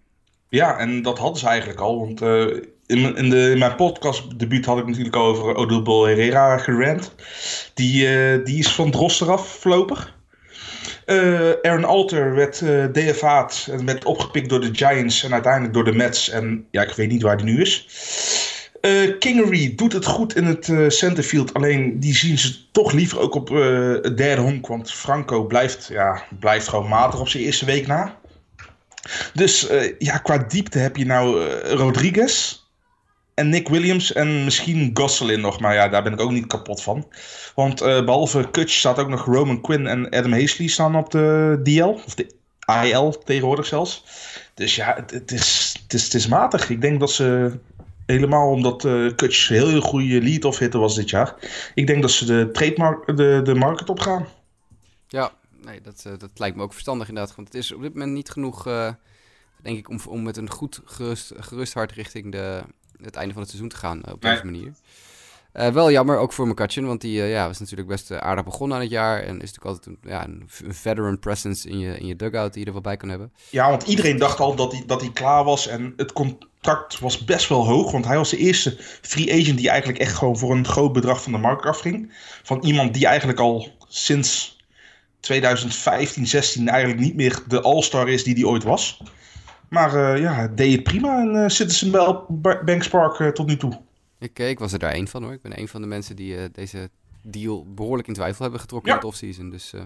[0.49, 1.99] Ja, en dat hadden ze eigenlijk al.
[1.99, 7.15] Want uh, in, in, de, in mijn podcastdebuut had ik natuurlijk over Odubel Herrera gerand.
[7.75, 10.17] Die, uh, die is van Drost eraf voorlopig.
[11.07, 15.85] Uh, Aaron Alter werd uh, DFA'd en werd opgepikt door de Giants en uiteindelijk door
[15.85, 16.29] de Mets.
[16.29, 17.87] En ja, ik weet niet waar die nu is.
[18.81, 21.55] Uh, Kingery doet het goed in het uh, centerfield.
[21.55, 24.67] Alleen die zien ze toch liever ook op uh, het derde honk.
[24.67, 28.17] Want Franco blijft, ja, blijft gewoon matig op zijn eerste week na.
[29.35, 32.63] Dus ja, qua diepte heb je nou Rodriguez.
[33.35, 35.61] en Nick Williams en misschien Gosselin nog.
[35.61, 37.09] Maar ja, daar ben ik ook niet kapot van.
[37.55, 42.01] Want behalve Kutch staat ook nog Roman Quinn en Adam Hazley staan op de DL.
[42.07, 42.37] Of de
[42.85, 44.05] IL tegenwoordig zelfs.
[44.55, 46.71] Dus ja, het, is, het is matig.
[46.71, 47.59] Ik denk dat ze
[48.11, 51.35] helemaal omdat uh, Kutch heel, heel goede lead-off hitter was dit jaar.
[51.75, 54.27] Ik denk dat ze de, trademark, de, de market op gaan.
[55.09, 55.33] Ja,
[55.65, 57.37] nee, dat, uh, dat lijkt me ook verstandig inderdaad.
[57.37, 58.93] Want het is op dit moment niet genoeg, uh,
[59.63, 62.63] denk ik, om, om met een goed gerust, gerust hart richting de,
[63.03, 64.53] het einde van het seizoen te gaan op deze nee.
[64.53, 64.73] manier.
[65.55, 68.45] Uh, wel jammer, ook voor McCutcheon, want die uh, ja, was natuurlijk best uh, aardig
[68.45, 69.23] begonnen aan het jaar.
[69.23, 72.53] En is natuurlijk altijd een, ja, een, een veteran presence in je, in je dugout
[72.53, 73.33] die je er wel bij kan hebben.
[73.51, 75.67] Ja, want iedereen dacht al dat hij, dat hij klaar was.
[75.67, 76.13] En het
[76.61, 77.91] contract was best wel hoog.
[77.93, 81.23] Want hij was de eerste free agent die eigenlijk echt gewoon voor een groot bedrag
[81.23, 82.13] van de markt afging.
[82.43, 84.57] Van iemand die eigenlijk al sinds
[85.21, 89.03] 2015, 16 eigenlijk niet meer de all-star is die hij ooit was.
[89.69, 91.91] Maar ja, deed het prima en Citizen
[92.65, 93.81] Banks Park tot nu toe.
[94.19, 95.33] Ik, ik was er daar één van hoor.
[95.33, 96.91] Ik ben een van de mensen die uh, deze
[97.23, 98.97] deal behoorlijk in twijfel hebben getrokken ja.
[98.97, 99.51] in het offseason.
[99.51, 99.81] Dus uh,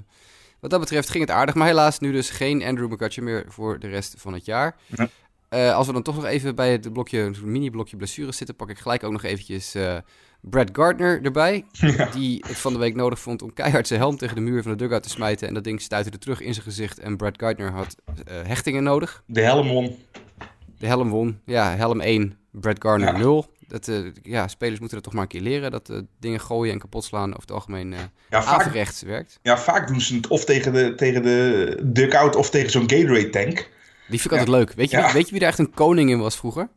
[0.60, 1.54] wat dat betreft ging het aardig.
[1.54, 4.76] Maar helaas nu dus geen Andrew McCutcheon meer voor de rest van het jaar.
[4.86, 5.08] Ja.
[5.54, 8.78] Uh, als we dan toch nog even bij het blokje, mini-blokje blessures zitten, pak ik
[8.78, 9.76] gelijk ook nog eventjes
[10.40, 11.64] Brad Gardner erbij.
[11.96, 12.06] Ja.
[12.06, 14.72] Die het van de week nodig vond om keihard zijn helm tegen de muur van
[14.72, 15.48] de dugout te smijten.
[15.48, 16.98] En dat ding stuitte terug in zijn gezicht.
[16.98, 19.22] En Brad Gardner had hechtingen nodig.
[19.26, 19.98] De helm won.
[20.78, 21.40] De helm won.
[21.44, 23.18] Ja, helm 1, Brad Gardner ja.
[23.18, 23.90] 0 dat,
[24.22, 25.70] ja, spelers moeten dat toch maar een keer leren.
[25.70, 27.94] Dat dingen gooien en kapot slaan over het algemeen
[28.30, 29.38] ja, averechts werkt.
[29.42, 33.30] Ja, vaak doen ze het of tegen de, tegen de dugout of tegen zo'n Gatorade
[33.30, 33.70] tank.
[34.12, 34.72] Die vind ik altijd leuk.
[34.72, 36.68] Weet je, weet je wie daar echt een koning in was vroeger?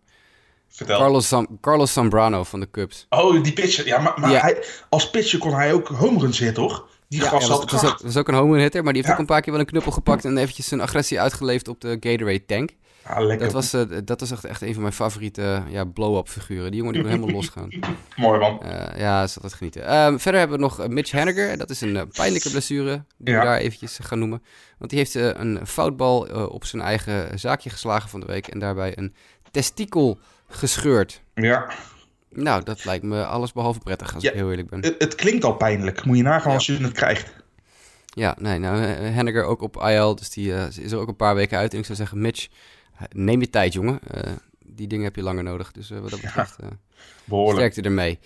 [0.69, 1.00] Vertel.
[1.00, 3.06] Carlos, Sam, Carlos Zambrano van de Cubs.
[3.10, 3.86] Oh, die pitcher.
[3.86, 6.88] Ja, maar, maar hij, als pitcher kon hij ook home runs hitten, toch?
[7.08, 8.93] Die ja, gast ja, had was, was, ook, was ook een home run hitter, maar
[8.93, 11.67] die heeft ook een paar keer wel een knuppel gepakt en eventjes zijn agressie uitgeleefd
[11.67, 12.69] op de Gatorade tank.
[13.07, 16.71] Ah, dat, was, uh, dat was echt, echt een van mijn favoriete ja, blow-up figuren.
[16.71, 17.69] Die jongen die kon helemaal losgaan.
[18.15, 18.59] Mooi man.
[18.63, 19.95] Uh, ja, is altijd genieten.
[19.95, 21.57] Um, verder hebben we nog Mitch Haniger.
[21.57, 23.39] Dat is een pijnlijke blessure, die ja.
[23.39, 24.43] we daar eventjes gaan noemen.
[24.77, 28.47] Want die heeft een foutbal op zijn eigen zaakje geslagen van de week.
[28.47, 29.15] En daarbij een
[29.51, 31.21] testikel gescheurd.
[31.33, 31.69] Ja.
[32.29, 34.79] Nou, dat lijkt me alles behalve prettig, als ja, ik heel eerlijk ben.
[34.79, 36.05] Het, het, klinkt al pijnlijk.
[36.05, 36.55] Moet je nagaan ja.
[36.55, 37.33] als je het krijgt.
[38.05, 41.57] Ja, nee, nou, Henniger ook op IL, dus die is er ook een paar weken
[41.57, 41.73] uit.
[41.73, 42.47] En ik zou zeggen, Mitch,
[43.12, 43.99] neem je tijd, jongen.
[44.15, 44.21] Uh,
[44.65, 45.71] die dingen heb je langer nodig.
[45.71, 46.55] Dus uh, wat dat betreft,
[47.25, 48.19] ja, sterkte ermee.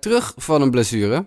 [0.00, 1.24] terug van een blessure,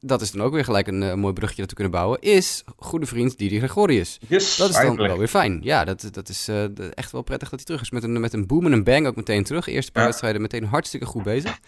[0.00, 3.06] dat is dan ook weer gelijk een mooi bruggetje dat we kunnen bouwen, is goede
[3.06, 4.18] vriend Didi Gregorius.
[4.28, 5.08] Yes, dat is dan eindelijk.
[5.08, 5.58] wel weer fijn.
[5.62, 6.48] Ja, dat, dat is
[6.94, 7.90] echt wel prettig dat hij terug is.
[7.90, 9.66] Met een, met een boom en een bang ook meteen terug.
[9.66, 10.08] Eerste paar Ja.
[10.08, 11.60] wedstrijden meteen hartstikke goed bezig.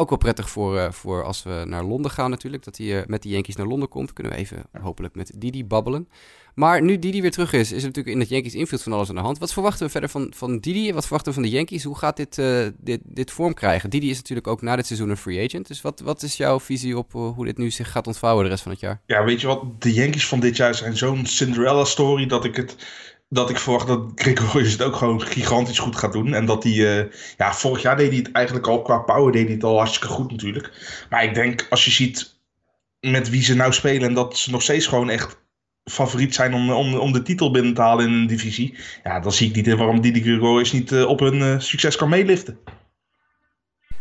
[0.00, 2.64] Ook wel prettig voor, uh, voor als we naar Londen gaan natuurlijk.
[2.64, 4.12] Dat hij uh, met de Yankees naar Londen komt.
[4.12, 6.08] Kunnen we even hopelijk met Didi babbelen.
[6.58, 9.14] Maar nu Didi weer terug is, is natuurlijk in het Yankees infield van alles aan
[9.14, 9.38] de hand.
[9.38, 10.92] Wat verwachten we verder van, van Didi?
[10.92, 11.84] Wat verwachten we van de Yankees?
[11.84, 13.90] Hoe gaat dit, uh, dit, dit vorm krijgen?
[13.90, 15.68] Didi is natuurlijk ook na dit seizoen een free agent.
[15.68, 18.62] Dus wat, wat is jouw visie op hoe dit nu zich gaat ontvouwen de rest
[18.62, 19.00] van het jaar?
[19.06, 19.82] Ja, weet je wat?
[19.82, 22.76] De Yankees van dit jaar zijn zo'n Cinderella story dat ik het
[23.28, 26.34] dat ik verwacht dat Gregorius het ook gewoon gigantisch goed gaat doen.
[26.34, 27.04] En dat hij, uh,
[27.36, 30.14] ja, vorig jaar deed hij het eigenlijk al, qua power deed hij het al hartstikke
[30.14, 30.72] goed natuurlijk.
[31.10, 32.36] Maar ik denk, als je ziet
[33.00, 35.36] met wie ze nou spelen en dat ze nog steeds gewoon echt
[35.88, 38.74] favoriet zijn om, om, om de titel binnen te halen in een divisie.
[39.04, 41.96] Ja, dan zie ik niet in waarom Didi Gregorius niet uh, op hun uh, succes
[41.96, 42.58] kan meeliften.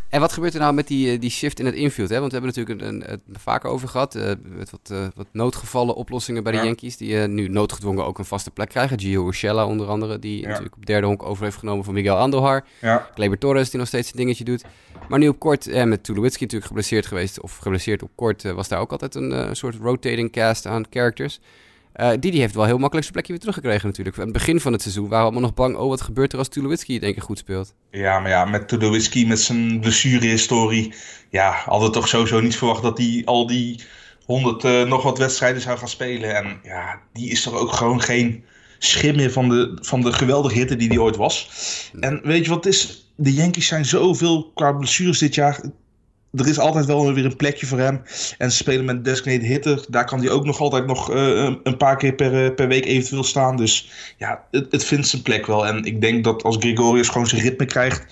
[0.09, 2.09] En wat gebeurt er nou met die, die shift in het infield?
[2.09, 2.19] Hè?
[2.19, 4.15] Want we hebben natuurlijk een, een, het vaker over gehad.
[4.15, 6.63] Uh, met wat, uh, wat noodgevallen oplossingen bij de ja.
[6.63, 6.97] Yankees.
[6.97, 8.99] Die uh, nu noodgedwongen ook een vaste plek krijgen.
[8.99, 10.19] Gio Urshela onder andere.
[10.19, 10.47] Die ja.
[10.47, 12.65] natuurlijk op derde honk over heeft genomen van Miguel Andohar.
[12.81, 13.09] Ja.
[13.13, 14.63] Kleber Torres die nog steeds een dingetje doet.
[15.09, 17.41] Maar nu op kort, eh, met Tulowitzki natuurlijk geblesseerd geweest.
[17.41, 21.39] Of geblesseerd op kort was daar ook altijd een soort rotating cast aan characters.
[21.97, 24.17] Uh, Didi heeft wel heel makkelijk zijn plekje weer teruggekregen natuurlijk.
[24.17, 25.75] Aan het begin van het seizoen waren we allemaal nog bang...
[25.75, 27.73] oh, wat gebeurt er als Tulowitzki het één keer goed speelt?
[27.91, 30.93] Ja, maar ja, met Tulowitzki, met zijn blessurehistorie...
[31.29, 33.81] ja, hadden we toch sowieso niet verwacht dat hij al die
[34.25, 36.35] honderd uh, nog wat wedstrijden zou gaan spelen.
[36.35, 38.43] En ja, die is toch ook gewoon geen
[38.77, 41.49] schim meer van de, van de geweldige hitte die hij ooit was.
[41.99, 43.11] En weet je wat het is?
[43.15, 45.61] De Yankees zijn zoveel qua blessures dit jaar
[46.37, 48.01] er is altijd wel weer een plekje voor hem.
[48.37, 49.85] En ze spelen met designated hitter.
[49.89, 53.23] Daar kan hij ook nog altijd nog uh, een paar keer per, per week eventueel
[53.23, 53.57] staan.
[53.57, 55.67] Dus ja, het, het vindt zijn plek wel.
[55.67, 58.05] En ik denk dat als Gregorius gewoon zijn ritme krijgt...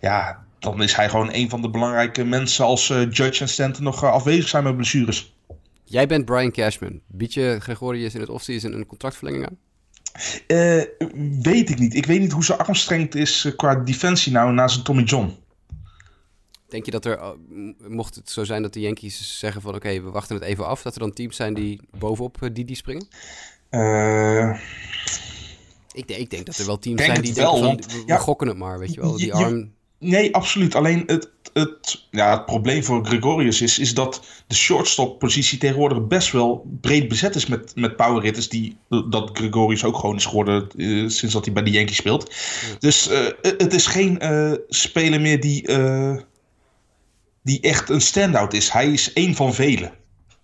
[0.00, 2.64] ja, dan is hij gewoon een van de belangrijke mensen...
[2.64, 5.34] als uh, Judge en Stanton nog uh, afwezig zijn met blessures.
[5.84, 7.00] Jij bent Brian Cashman.
[7.06, 9.56] Bied je Gregorius in het offseason een contractverlenging aan?
[10.46, 10.82] Uh,
[11.42, 11.94] weet ik niet.
[11.94, 15.36] Ik weet niet hoe zijn armstrength is qua defensie nou na zijn Tommy John.
[16.70, 17.36] Denk je dat er,
[17.88, 20.66] mocht het zo zijn dat de Yankees zeggen van oké, okay, we wachten het even
[20.66, 23.08] af, dat er dan teams zijn die bovenop uh, Didi springen?
[23.70, 24.60] Uh,
[25.92, 28.16] ik, denk, ik denk dat er wel teams zijn die wel, denken van, we ja,
[28.16, 29.16] gokken het maar, weet je wel.
[29.16, 29.72] Die arm...
[29.98, 30.74] Nee, absoluut.
[30.74, 36.32] Alleen het, het, ja, het probleem voor Gregorius is, is dat de shortstop-positie tegenwoordig best
[36.32, 38.48] wel breed bezet is met, met powerhitters.
[38.48, 42.34] Die, dat Gregorius ook gewoon is geworden uh, sinds dat hij bij de Yankees speelt.
[42.78, 45.62] Dus uh, het is geen uh, speler meer die,
[47.42, 48.70] die echt een standout is.
[48.70, 49.92] Hij is één van velen.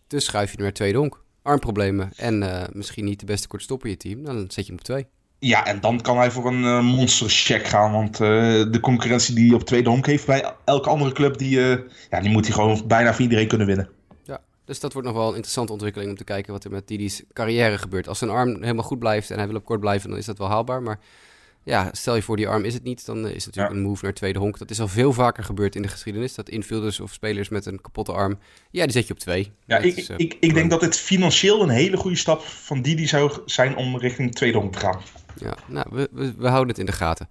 [0.06, 1.24] Dus schuif je naar tweede honk.
[1.42, 4.24] Armproblemen en misschien niet de beste kortstopper in je team.
[4.24, 5.06] Dan zet je hem op twee.
[5.38, 7.92] Ja, en dan kan hij voor een uh, monster check gaan.
[7.92, 8.28] Want uh,
[8.72, 11.78] de concurrentie die hij op tweede honk heeft bij elke andere club, die, uh,
[12.10, 13.88] ja, die moet hij gewoon bijna voor iedereen kunnen winnen.
[14.24, 16.88] Ja, dus dat wordt nog wel een interessante ontwikkeling om te kijken wat er met
[16.88, 18.08] Didi's carrière gebeurt.
[18.08, 20.38] Als zijn arm helemaal goed blijft en hij wil op kort blijven, dan is dat
[20.38, 20.82] wel haalbaar.
[20.82, 20.98] Maar
[21.66, 23.80] ja, stel je voor die arm is het niet, dan is het natuurlijk ja.
[23.80, 24.58] een move naar tweede honk.
[24.58, 26.34] Dat is al veel vaker gebeurd in de geschiedenis.
[26.34, 28.38] Dat infielders of spelers met een kapotte arm,
[28.70, 29.52] ja, die zet je op twee.
[29.66, 33.06] Ja, ik, is, ik, ik denk dat het financieel een hele goede stap van Didi
[33.06, 35.00] zou zijn om richting tweede honk te gaan.
[35.38, 37.28] Ja, nou, we, we, we, houden het in de gaten.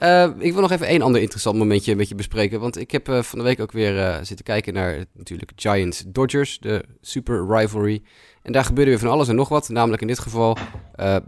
[0.00, 2.60] Uh, ik wil nog even één ander interessant momentje met je bespreken.
[2.60, 6.58] Want ik heb uh, van de week ook weer uh, zitten kijken naar natuurlijk Giants-Dodgers,
[6.58, 8.02] de super rivalry.
[8.42, 9.68] En daar gebeurde weer van alles en nog wat.
[9.68, 10.56] Namelijk in dit geval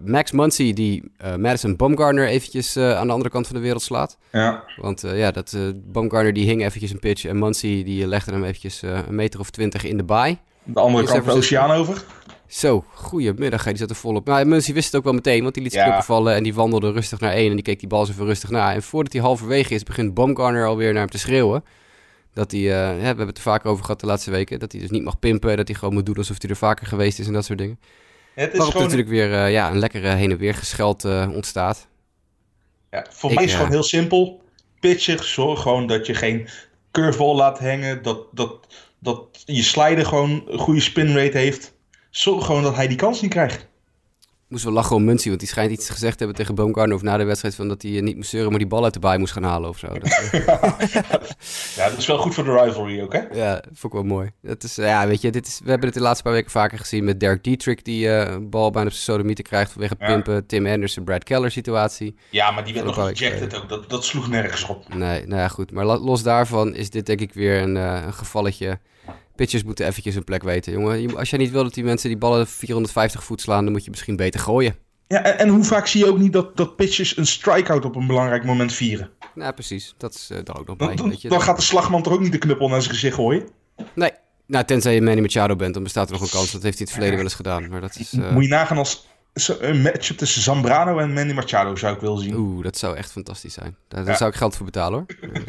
[0.05, 4.19] Max Muncy die Madison Bumgarner eventjes aan de andere kant van de wereld slaat.
[4.33, 4.65] Ja.
[4.77, 8.83] Want ja, dat Bumgarner die hing eventjes een pitch en Muncy die legde hem eventjes
[8.83, 10.39] een meter of twintig in de baai.
[10.65, 12.05] De andere kant van de oceaan over.
[12.47, 13.65] Zo, goedemiddag.
[13.65, 14.27] Die zat er volop.
[14.27, 16.03] Maar mensen wist het ook wel meteen, want die liet zijn ja.
[16.03, 18.51] vallen en die wandelde rustig naar één en die keek die bal zo even rustig
[18.51, 18.75] na.
[18.75, 21.65] En voordat hij halverwege is, begint Baumgartner alweer naar hem te schreeuwen.
[22.33, 24.73] Dat hij, uh, ja, we hebben het er vaker over gehad de laatste weken, dat
[24.73, 27.19] hij dus niet mag pimpen, dat hij gewoon moet doen alsof hij er vaker geweest
[27.19, 27.81] is en dat soort dingen.
[28.35, 28.91] Het is Waarop gewoon...
[28.91, 31.89] natuurlijk weer uh, ja, een lekkere heen en weer gescheld uh, ontstaat.
[32.91, 34.43] Ja, voor Ik, mij is het gewoon heel simpel.
[34.81, 36.49] Pitcher, zorg gewoon dat je geen
[36.91, 38.67] curveball laat hangen, dat, dat,
[38.99, 41.74] dat je slider gewoon een goede spin rate heeft
[42.17, 43.67] zorg gewoon dat hij die kans niet krijgt.
[44.49, 47.03] Moesten we lachen om Muncie, want die schijnt iets gezegd te hebben tegen Boomgarner of
[47.03, 49.19] na de wedstrijd van dat hij niet moest zeuren, maar die bal uit de baai
[49.19, 49.87] moest gaan halen of zo.
[49.89, 50.31] Dat,
[51.77, 53.21] ja, dat is wel goed voor de rivalry ook, hè?
[53.33, 54.31] Ja, vond ik wel mooi.
[54.43, 56.79] Dat is, ja, weet je, dit is, we hebben het de laatste paar weken vaker
[56.79, 60.07] gezien met Derek Dietrich, die uh, een bal bijna op zijn sodomieten krijgt vanwege ja.
[60.07, 60.47] pimpen.
[60.47, 62.17] Tim Anderson, Brad Keller situatie.
[62.31, 63.69] Ja, maar die werd nog gejected ook.
[63.69, 64.95] Dat, dat sloeg nergens op.
[64.95, 65.73] Nee, nou ja, goed.
[65.73, 68.79] Maar los daarvan is dit denk ik weer een, uh, een gevalletje
[69.37, 71.17] pitchers moeten eventjes een plek weten, jongen.
[71.17, 73.91] Als jij niet wil dat die mensen die ballen 450 voet slaan, dan moet je
[73.91, 74.77] misschien beter gooien.
[75.09, 77.97] Ja, en, en hoe vaak zie je ook niet dat, dat pitchers een strikeout op
[77.97, 79.11] een belangrijk moment vieren?
[79.35, 79.95] Nou, precies.
[79.97, 80.95] Dat is uh, er ook nog bij.
[80.95, 83.15] Dan, weet je, dan gaat de slagman toch ook niet de knuppel naar zijn gezicht
[83.15, 83.49] gooien?
[83.95, 84.11] Nee.
[84.47, 86.53] Nou, tenzij je Manny Machado bent, dan bestaat er nog een kans.
[86.53, 87.69] Dat heeft hij in het verleden wel eens gedaan.
[87.69, 88.31] Maar dat is, uh...
[88.31, 89.07] Moet je nagaan als
[89.59, 92.35] een matchup tussen Zambrano en Manny Machado zou ik willen zien.
[92.35, 93.77] Oeh, dat zou echt fantastisch zijn.
[93.89, 95.31] Daar, daar zou ik geld voor betalen hoor.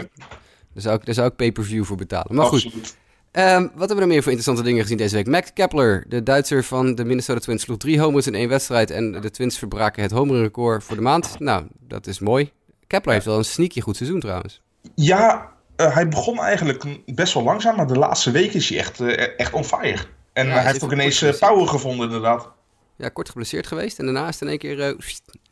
[0.74, 2.36] daar, zou ik, daar zou ik pay-per-view voor betalen.
[2.36, 2.74] Maar Absoluut.
[2.74, 2.96] goed.
[3.38, 5.28] Um, wat hebben we er meer voor interessante dingen gezien deze week?
[5.28, 8.92] Max Kepler, de Duitser van de Minnesota Twins, sloeg drie homers in één wedstrijd.
[8.92, 11.40] En de Twins verbraken het homerrecord voor de maand.
[11.40, 12.52] Nou, dat is mooi.
[12.88, 14.62] Kepler heeft wel een sneaky goed seizoen trouwens.
[14.96, 19.00] Ja, uh, hij begon eigenlijk best wel langzaam, maar de laatste weken is hij echt,
[19.00, 20.04] uh, echt on fire.
[20.34, 22.50] En ja, hij heeft ook ineens uh, power gevonden inderdaad.
[22.96, 24.96] Ja, kort geblesseerd geweest en daarna is het in één keer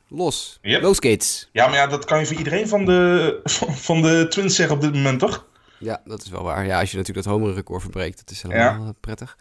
[0.08, 0.60] los.
[0.62, 0.82] Yep.
[0.82, 1.50] Low skates.
[1.52, 3.40] Ja, maar ja, dat kan je voor iedereen van de,
[3.88, 5.46] van de Twins zeggen op dit moment, toch?
[5.84, 6.66] Ja, dat is wel waar.
[6.66, 8.94] Ja, als je natuurlijk dat homerecord verbreekt, dat is helemaal ja.
[9.00, 9.38] prettig.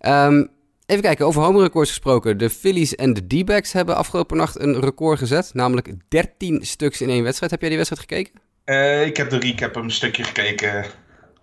[0.00, 0.50] Um,
[0.86, 2.38] even kijken, over homerecords gesproken.
[2.38, 5.50] De Phillies en de D-backs hebben afgelopen nacht een record gezet.
[5.54, 7.50] Namelijk 13 stuks in één wedstrijd.
[7.50, 8.40] Heb jij die wedstrijd gekeken?
[8.64, 10.84] Uh, ik heb de recap een stukje gekeken.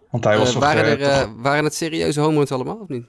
[0.10, 1.34] Want hij was uh, waren, er, toch...
[1.38, 3.06] waren het serieuze homeruns allemaal, of niet?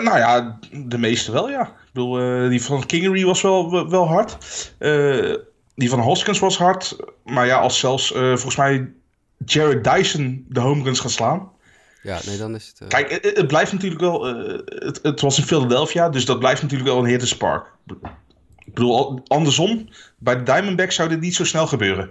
[0.00, 1.62] nou ja, de meeste wel, ja.
[1.62, 4.38] Ik bedoel, die van Kingery was wel, wel hard.
[5.74, 6.96] die van Hoskins was hard.
[7.24, 8.92] Maar ja, als zelfs volgens mij
[9.46, 11.50] Jared Dyson de home runs gaat slaan.
[12.02, 12.80] Ja, nee, dan is het...
[12.80, 12.88] Uh...
[12.88, 14.28] Kijk, het, het, blijft natuurlijk wel...
[14.28, 17.66] Uh, het, het, was in Philadelphia, dus dat blijft natuurlijk wel een hitte spark.
[18.58, 22.10] Ik bedoel, andersom, bij de Diamondbacks zou dit niet zo snel gebeuren.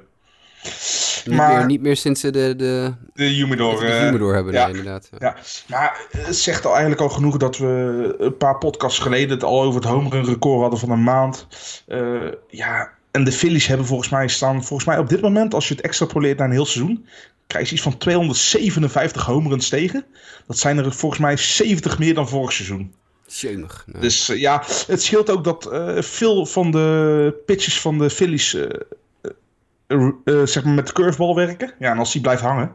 [1.25, 4.67] Niet, maar, meer, niet meer sinds ze de, de, de humidor, de humidor hebben, ja,
[4.67, 5.09] nee, inderdaad.
[5.19, 5.35] Ja.
[5.67, 9.61] maar het zegt al eigenlijk al genoeg dat we een paar podcasts geleden het al
[9.61, 11.47] over het home run record hadden van een maand.
[11.87, 15.67] Uh, ja, en de Phillies hebben volgens mij staan, volgens mij op dit moment, als
[15.67, 17.05] je het extrapoleert naar een heel seizoen,
[17.47, 20.05] krijg je iets van 257 homeruns tegen.
[20.47, 22.93] Dat zijn er volgens mij 70 meer dan vorig seizoen.
[23.27, 23.83] Jemig.
[23.87, 24.01] Nee.
[24.01, 28.53] Dus uh, ja, het scheelt ook dat uh, veel van de pitches van de Phillies
[28.53, 31.73] uh, zeg maar met de curveball werken.
[31.79, 32.73] Ja, en als die blijft hangen.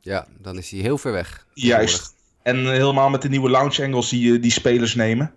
[0.00, 1.46] Ja, dan is hij heel ver weg.
[1.54, 2.14] Juist.
[2.42, 5.32] En helemaal met de nieuwe launch angles die, die spelers nemen.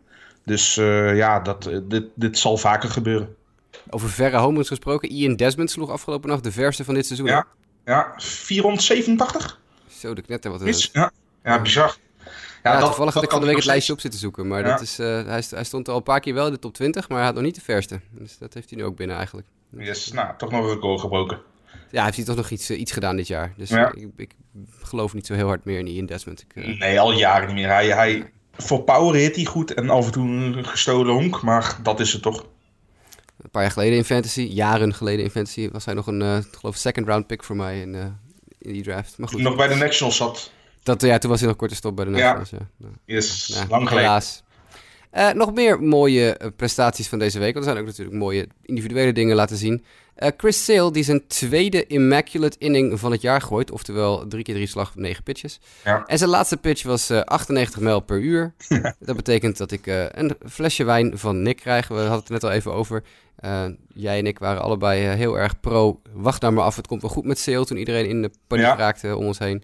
[0.45, 0.75] Dus
[1.13, 3.35] ja, dat, dit, dit zal vaker gebeuren.
[3.89, 5.09] Over verre homeruns gesproken.
[5.09, 7.27] Ian Desmond sloeg afgelopen nacht de verste van dit seizoen.
[7.27, 7.47] Ja,
[7.85, 9.59] ja 487.
[9.87, 10.89] Zo, de knetter wat is.
[10.93, 11.11] Ja,
[11.43, 11.97] ja, bizar.
[12.63, 14.47] Ja, ja dat, toevallig had ik van de week het lijstje op zitten zoeken.
[14.47, 14.67] Maar ja.
[14.67, 17.09] dat is, uh, hij, hij, stond al een paar keer wel in de top 20,
[17.09, 17.99] maar hij had nog niet de verste.
[18.11, 19.47] Dus dat heeft hij nu ook binnen eigenlijk.
[19.77, 21.41] Yes, nou, toch nog een record gebroken.
[21.91, 23.53] Ja, heeft hij toch nog iets, eh, iets gedaan dit jaar.
[23.57, 23.91] Dus Ja.
[23.93, 24.35] ik, ik
[24.81, 26.41] geloof niet zo heel hard meer in Ian Desmond.
[26.41, 27.67] Ik, eh, Nee, al jaren niet meer.
[27.67, 31.79] Hij, hij, voor power hit hij goed en af en toe een gestolen honk, maar
[31.83, 32.45] dat is het toch.
[33.41, 36.37] Een paar jaar geleden in Fantasy, jaren geleden in Fantasy, was hij nog een, eh,
[36.37, 38.05] ik geloof, second round pick voor mij in, eh,
[38.57, 39.17] in die draft.
[39.17, 40.51] Maar goed, nog bij de Nationals zat.
[40.83, 42.11] dat, ja, toen was hij nog korte stop bij de.
[42.11, 42.49] Nationals.
[42.49, 42.57] Ja.
[42.77, 43.21] Nou, ja,
[43.69, 44.09] lang geleden.
[44.09, 44.43] helaas.
[45.11, 47.53] Eh, nog meer mooie eh, prestaties van deze week.
[47.53, 49.83] Want er zijn ook natuurlijk mooie individuele dingen laten zien.
[50.21, 53.71] Eh, Chris Sale, die zijn tweede immaculate inning van het jaar gooit.
[53.71, 55.59] Oftewel drie keer drie slag, negen pitches.
[55.83, 56.03] Ja.
[56.05, 58.53] En zijn laatste pitch was eh, 98 mijl per uur.
[58.99, 61.87] Dat betekent dat ik eh, een flesje wijn van Nick krijg.
[61.87, 63.03] We hadden het net al even over.
[63.35, 66.01] Eh, jij en ik waren allebei eh, heel erg pro.
[66.13, 67.65] Wacht nou maar af, het komt wel goed met Sale.
[67.65, 68.75] Toen iedereen in de paniek Ja.
[68.75, 69.63] raakte om ons heen.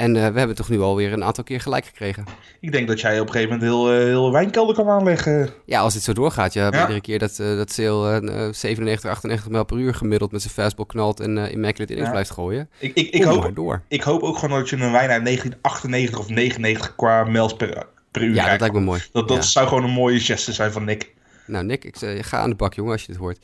[0.00, 2.24] En eh, we hebben toch nu alweer een aantal keer gelijk gekregen.
[2.60, 5.48] Ik denk dat jij op een gegeven moment heel, eh, heel wijnkelder kan aanleggen.
[5.64, 6.80] Ja, als dit zo doorgaat, ja, Ja.
[6.80, 10.42] iedere keer dat, eh dat Sale eh, eh, 97, 98 mijl per uur gemiddeld met
[10.42, 12.10] zijn fastball knalt en eh immaculate innings Ja.
[12.10, 12.68] blijft gooien.
[12.78, 13.82] Ik, ik, ik, hoop, door.
[13.88, 17.86] ik hoop ook gewoon dat je een wijn uit 1998 of 99 qua mijls per,
[18.10, 19.00] per uur Ja, dat lijkt me mooi.
[19.12, 19.42] Dat, dat Ja.
[19.42, 21.14] zou gewoon een mooie geste zijn van Nick.
[21.46, 23.38] Nou, Nick, ik ga aan de bak, jongen, als je dit hoort.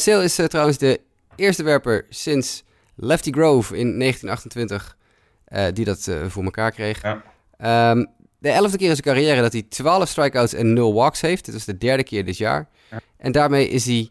[0.00, 1.00] Sale is trouwens de
[1.36, 2.62] eerste werper sinds
[2.94, 5.00] Lefty Grove in 1928 eh,
[5.72, 7.02] die dat eh, voor elkaar kreeg.
[7.02, 7.22] Ja.
[7.58, 8.04] Ehm,
[8.38, 11.44] de elfde keer in zijn carrière dat hij 12 strikeouts en 0 walks heeft.
[11.44, 12.68] Dit is de derde keer dit jaar.
[12.90, 13.00] Ja.
[13.16, 14.08] En daarmee is hij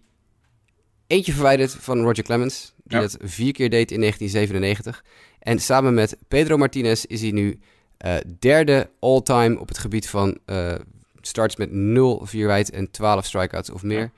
[1.08, 3.04] eentje verwijderd van Roger Clemens, die Ja.
[3.04, 5.04] dat vier keer deed in 1997.
[5.40, 7.60] En samen met Pedro Martinez is hij nu
[7.98, 10.74] eh, derde all-time op het gebied van eh,
[11.22, 14.00] starts met 0 vierwijd en 12 strikeouts of meer.
[14.00, 14.12] Ja.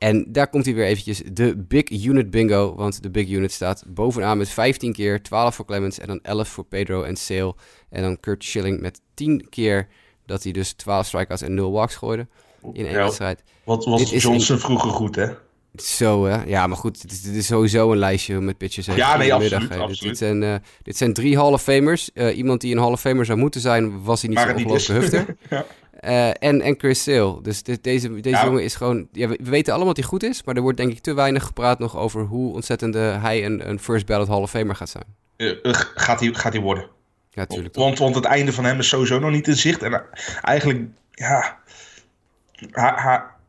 [0.00, 2.74] En daar komt hij weer eventjes de Big Unit Bingo.
[2.74, 6.48] Want de Big Unit staat bovenaan met 15 keer, 12 voor Clemens en dan 11
[6.48, 7.54] voor Pedro en Sale.
[7.90, 9.88] En dan Kurt Schilling met 10 keer
[10.26, 12.26] dat hij dus 12 strikeouts en 0 walks gooide
[12.72, 13.42] in één Ja, wedstrijd.
[13.64, 15.26] Wat was Dit Johnson vroeger goed, hè?
[15.74, 16.44] Zo, hè?
[16.44, 18.86] Ja, maar goed, dit is, dit is sowieso een lijstje met pitches.
[18.86, 19.68] Ja, nee, absoluut, hè.
[19.68, 20.00] Dit, absoluut.
[20.00, 22.12] dit, zijn, eh, dit zijn drie Hall of Famers.
[22.12, 24.54] Eh, iemand die een Hall of Famer zou moeten zijn, was hij niet Maar zo
[24.54, 25.36] ongelooflijk hufter.
[25.50, 25.64] Ja.
[26.00, 27.42] Eh, en, en Chris Sale.
[27.42, 27.80] Dus deze,
[28.20, 28.44] deze Ja.
[28.44, 29.08] jongen is gewoon...
[29.12, 31.14] Ja, we, we weten allemaal dat hij goed is, maar er wordt denk ik te
[31.14, 34.76] weinig gepraat nog over hoe ontzettend eh, hij een, een first ballot Hall of Famer
[34.76, 35.04] gaat zijn.
[35.36, 36.84] Eh, eh, gaat hij gaat hij worden.
[37.30, 37.74] Ja, natuurlijk.
[37.74, 39.82] Want, want het einde van hem is sowieso nog niet in zicht.
[39.82, 40.02] En
[40.42, 41.58] eigenlijk, ja...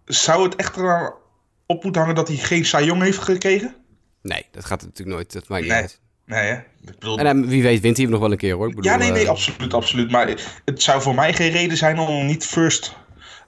[0.05, 1.13] zou het echt eraan
[1.65, 3.75] op moeten hangen dat hij geen Cy Young heeft gekregen?
[4.21, 5.33] Nee, dat gaat natuurlijk nooit.
[5.33, 5.81] Dat maakt niet Nee.
[5.81, 5.99] uit.
[6.31, 6.53] Nee, hè?
[6.55, 8.67] Ik bedoel, En wie weet wint hij hem nog wel een keer, hoor.
[8.69, 10.11] Ik bedoel, ja, nee, nee, eh, absoluut, absoluut.
[10.11, 10.27] Maar
[10.65, 12.95] het zou voor mij geen reden zijn om niet first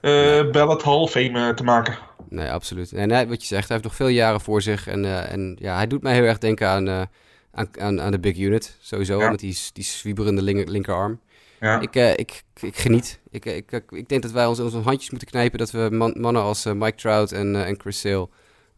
[0.00, 1.98] eh ballot Hall Fame eh, te maken.
[2.28, 2.92] Nee, absoluut.
[2.92, 4.86] En hij, wat je zegt, hij heeft nog veel jaren voor zich.
[4.86, 6.88] En, en ja, hij doet mij heel erg denken aan,
[7.52, 8.76] aan, aan, aan de Big Unit.
[8.80, 9.30] Sowieso, Ja.
[9.30, 11.20] met die, die zwieberende linker, linkerarm.
[11.60, 11.80] Ja.
[11.80, 13.20] Ik, ik, ik geniet.
[13.30, 15.58] Ik, ik, ik, ik denk dat wij ons onze handjes moeten knijpen...
[15.58, 18.28] dat we man- mannen als Mike Trout en, en Chris Sale...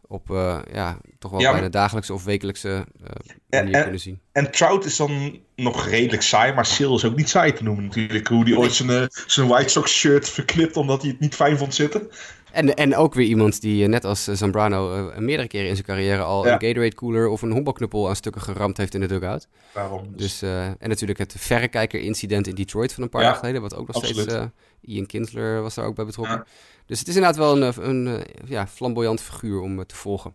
[0.07, 2.85] op eh, ja, toch wel Ja, bijna maar- dagelijkse of wekelijkse En-
[3.49, 4.19] manier en- kunnen zien.
[4.31, 7.83] En Trout is dan nog redelijk saai, maar Sale is ook niet saai te noemen
[7.85, 8.27] natuurlijk.
[8.27, 11.75] Hoe die ooit zijn, zijn White Sox shirt verknipt omdat hij het niet fijn vond
[11.75, 12.07] zitten.
[12.51, 15.09] En, en ook weer iemand die, eh, net als eh, Zambrano...
[15.09, 16.53] eh, meerdere keren in zijn carrière al Ja.
[16.53, 17.27] een Gatorade cooler...
[17.27, 19.47] of een honkbalknuppel aan stukken geramd heeft in de dugout.
[19.73, 20.07] Daarom.
[20.15, 23.75] Dus, eh, en natuurlijk het verrekijker-incident in Detroit van een paar Ja, jaar geleden, wat
[23.75, 24.29] ook nog absoluut.
[24.31, 24.45] steeds...
[24.81, 26.35] Ian Kinsler was daar ook bij betrokken.
[26.35, 26.45] Ja.
[26.85, 30.33] Dus het is inderdaad wel een, een, ja, flamboyant figuur om te volgen.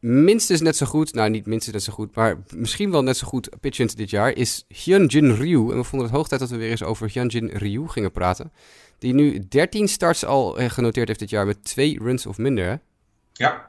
[0.00, 3.26] Minstens net zo goed, nou niet minstens net zo goed, maar misschien wel net zo
[3.26, 5.70] goed pitchend dit jaar is Hyunjin Ryu.
[5.70, 8.52] En we vonden het hoog tijd dat we weer eens over Hyunjin Ryu gingen praten.
[9.00, 12.64] Die nu 13 starts al eh, genoteerd heeft dit jaar met twee runs of minder.
[12.64, 12.74] Hè?
[13.32, 13.64] Ja.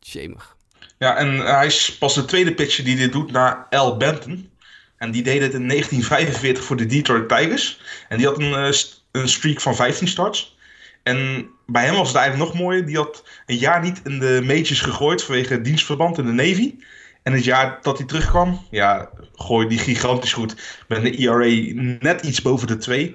[0.00, 0.56] Jamig.
[0.98, 4.50] ja, en hij is pas de tweede pitcher die dit doet na Al Benton.
[4.96, 7.80] En die deed het in 1945 voor de Detroit Tigers.
[8.08, 8.72] En die had een, eh,
[9.10, 10.56] een streak van 15 starts.
[11.02, 12.86] En bij hem was het eigenlijk nog mooier.
[12.86, 16.74] Die had een jaar niet in de majors gegooid vanwege dienstverband in de Navy.
[17.22, 20.80] En het jaar dat hij terugkwam, ja, gooide die gigantisch goed.
[20.88, 23.12] Met een ERA net iets boven de 2,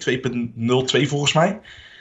[1.03, 1.59] 2.02 volgens mij.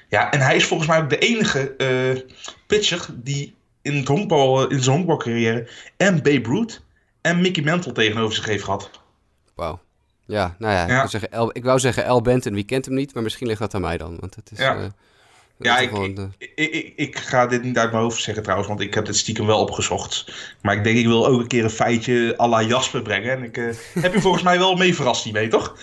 [0.08, 2.22] Ja, en hij is volgens mij ook de enige eh,
[2.66, 6.82] pitcher die in, het honkbal, in zijn honkbalcarrière en Babe Ruth
[7.20, 8.90] en Mickey Mantle tegenover zich heeft gehad.
[9.54, 9.80] Wauw.
[10.26, 12.94] Ja, nou ja, Ik, wou zeggen, El, ik wou zeggen Al Benton, wie kent hem
[12.94, 14.16] niet, maar misschien ligt dat aan mij dan.
[14.20, 14.76] Want het is, Ja.
[14.76, 14.84] eh,
[15.58, 18.94] Ja, ik, gewoon, ik, ik, ga dit niet uit mijn hoofd zeggen trouwens, want ik
[18.94, 20.32] heb dit stiekem wel opgezocht.
[20.62, 23.30] Maar ik denk, ik wil ook een keer een feitje à la Jasper brengen.
[23.30, 23.64] En ik eh,
[24.02, 25.76] heb je volgens mij wel mee verrast hiermee, toch?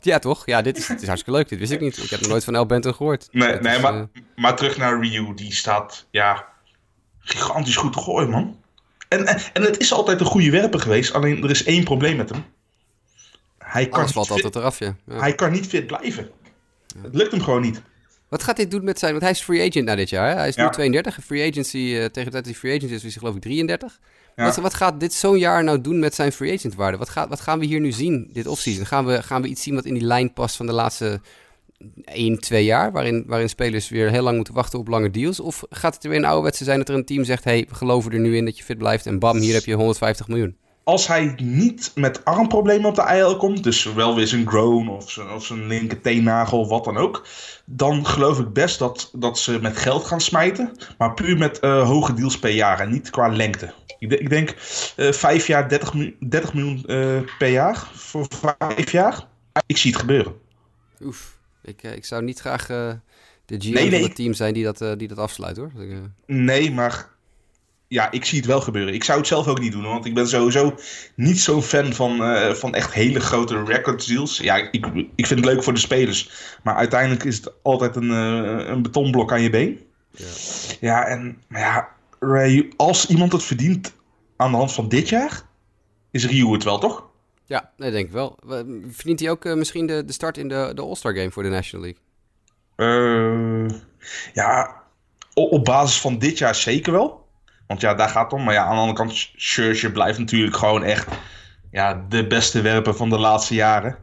[0.00, 0.46] Ja, toch?
[0.46, 1.48] Ja, dit is, dit is hartstikke leuk.
[1.48, 1.96] Dit wist ik niet.
[1.96, 3.28] Ik heb nog nooit van El Benton gehoord.
[3.30, 4.02] Nee, Dat nee is, maar, eh,
[4.36, 5.34] maar terug naar Ryu.
[5.34, 6.48] Die staat, ja,
[7.18, 8.58] gigantisch goed te gooien, man.
[9.08, 12.16] En, en, en het is altijd een goede werper geweest, alleen er is één probleem
[12.16, 12.44] met hem.
[13.58, 14.96] Hij kan, alles valt fit, altijd eraf, ja.
[15.06, 15.18] ja.
[15.18, 16.30] hij kan niet fit blijven.
[17.02, 17.82] Het lukt hem gewoon niet.
[18.28, 19.10] Wat gaat dit doen met zijn...
[19.10, 20.28] Want hij is free agent na dit jaar.
[20.28, 20.34] Hè?
[20.34, 20.70] Hij is nu Ja.
[20.70, 21.18] 32.
[21.24, 23.42] Free agency, eh, tegen de tijd dat hij free agent is, is hij geloof ik
[23.42, 24.00] 33.
[24.36, 24.44] Ja.
[24.44, 26.96] Wat, wat gaat dit zo'n jaar nou doen met zijn free agent waarde?
[26.96, 28.86] Wat, gaat, wat gaan we hier nu zien, dit offseason?
[28.86, 31.20] Gaan we, gaan we iets zien wat in die lijn past van de laatste
[32.04, 32.92] 1, 2 jaar?
[32.92, 35.40] Waarin, waarin spelers weer heel lang moeten wachten op lange deals?
[35.40, 37.44] Of gaat het er weer een ouderwetse zijn dat er een team zegt...
[37.44, 39.74] hey, we geloven er nu in dat je fit blijft en bam, hier heb je
[39.74, 40.56] 150 miljoen.
[40.84, 45.10] Als hij niet met armproblemen op de IL komt, dus wel weer zijn groan of
[45.10, 47.26] zijn, of zijn linker teennagel of wat dan ook,
[47.64, 51.86] dan geloof ik best dat, dat ze met geld gaan smijten, maar puur met eh,
[51.86, 53.72] hoge deals per jaar en niet qua lengte.
[53.98, 54.54] Ik, ik denk
[54.96, 58.26] eh, vijf jaar 30, miljoen- 30 miljoen eh, per jaar voor
[58.58, 59.26] vijf jaar.
[59.66, 60.34] Ik zie het gebeuren.
[61.02, 63.00] Oef, ik, ik zou niet graag de
[63.46, 64.02] GM Nee, van nee.
[64.02, 65.70] het team zijn die dat, die dat afsluit, hoor.
[66.26, 67.08] Nee, maar
[67.94, 68.94] ja, ik zie het wel gebeuren.
[68.94, 70.74] Ik zou het zelf ook niet doen, want ik ben sowieso
[71.14, 74.38] niet zo'n fan van, eh, van echt hele grote record deals.
[74.38, 76.30] Ja, ik, ik vind het leuk voor de spelers,
[76.62, 79.80] maar uiteindelijk is het altijd een, eh, een betonblok aan je been.
[80.10, 80.26] Ja.
[80.80, 81.88] Ja, en maar ja,
[82.20, 83.94] Ray, als iemand het verdient
[84.36, 85.42] aan de hand van dit jaar,
[86.10, 87.06] is Ryu het wel, toch?
[87.46, 88.38] Ja, nee, denk ik wel.
[88.46, 91.42] We- Verdient hij ook eh, misschien de, de start in de, de All-Star Game voor
[91.42, 92.02] de National League?
[94.32, 94.82] Ja,
[95.34, 97.23] op basis van dit jaar zeker wel.
[97.74, 98.44] Want ja, daar gaat het om.
[98.44, 101.08] Maar ja, aan de andere kant, Scherzer blijft natuurlijk gewoon echt
[101.70, 103.96] ja, de beste werper van de laatste jaren.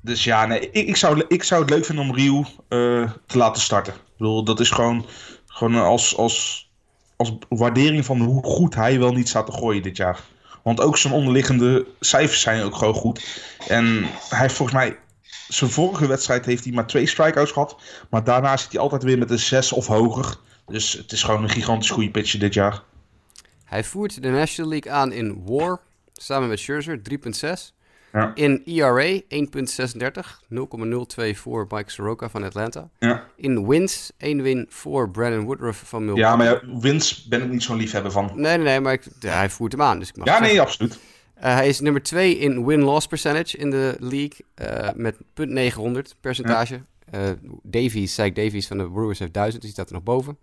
[0.00, 3.38] Dus ja, nee, ik, ik, zou, ik zou het leuk vinden om Ryu eh, te
[3.38, 3.92] laten starten.
[3.92, 5.06] Ik bedoel, dat is gewoon,
[5.46, 6.68] gewoon als, als,
[7.16, 10.20] als waardering van hoe goed hij wel niet staat te gooien dit jaar.
[10.62, 13.42] Want ook zijn onderliggende cijfers zijn ook gewoon goed.
[13.68, 14.96] En hij heeft volgens mij
[15.48, 17.76] zijn vorige wedstrijd heeft hij maar twee strikeouts gehad.
[18.10, 20.38] Maar daarna zit hij altijd weer met een 6 of hoger.
[20.70, 22.82] Dus het is gewoon een gigantisch goede pitcher dit jaar.
[23.64, 25.80] Hij voert de National League aan in WAR,
[26.12, 27.74] samen met Scherzer, 3.6.
[28.12, 28.32] Ja.
[28.34, 32.88] In ERA, 1.36, 0,02 voor Mike Soroka van Atlanta.
[32.98, 36.24] Ja, In wins, 1 win voor Brandon Woodruff van Milwaukee.
[36.30, 38.30] ja maar ja, Wins ben ik niet zo'n liefhebber van.
[38.34, 40.64] Nee, nee, nee, maar ik, hij voert hem aan, dus ik mag Ja, nee, zeggen.
[40.66, 40.98] absoluut.
[41.34, 46.80] Eh, hij is nummer 2 in win-loss percentage in de league eh, met 0.900 percentage.
[47.62, 50.38] Davies, Zach Davies van de Brewers heeft 1000, dus die staat er nog boven.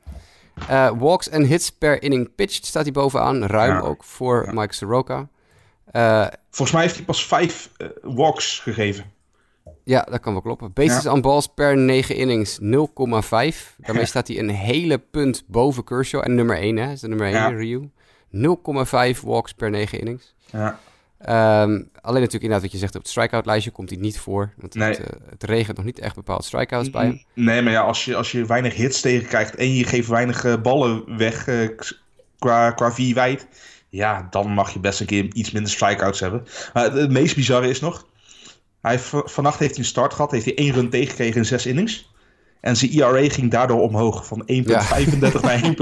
[0.67, 3.79] Eh, walks en hits per inning pitched staat hij bovenaan, ruim Ja.
[3.79, 4.51] ook voor Ja.
[4.53, 5.27] Mike Soroka.
[5.91, 9.05] Eh, Volgens mij heeft hij pas vijf eh, walks gegeven.
[9.83, 10.73] ja, dat kan wel kloppen.
[10.73, 13.75] Bases on balls per 9 innings 0,5.
[13.77, 16.21] Daarmee staat hij een hele punt boven Kershaw.
[16.23, 17.47] En nummer 1, hè, is de nummer 1, Ja.
[17.47, 17.89] Ryu.
[18.29, 20.35] 0,5 walks per 9 innings.
[20.51, 20.79] Ja.
[21.19, 21.69] Ehm,
[22.01, 24.53] alleen natuurlijk inderdaad wat je zegt op het strikeout-lijstje komt hij niet voor.
[24.57, 24.89] Want Nee.
[24.89, 27.23] het, eh, het regent nog niet echt bepaald strikeouts bij hem.
[27.33, 30.61] Nee, maar ja, als je, als je weinig hits tegenkrijgt en je geeft weinig eh,
[30.61, 31.69] ballen weg eh,
[32.39, 33.47] qua, qua wijd.
[33.89, 36.43] Ja, dan mag je best een keer iets minder strikeouts hebben.
[36.73, 38.05] Maar het, meest bizarre is nog.
[38.81, 40.31] Hij vannacht heeft hij een start gehad.
[40.31, 42.11] Heeft hij één run tegengekregen in zes innings.
[42.61, 44.25] En zijn ERA ging daardoor omhoog.
[44.27, 45.61] Van 1,35 naar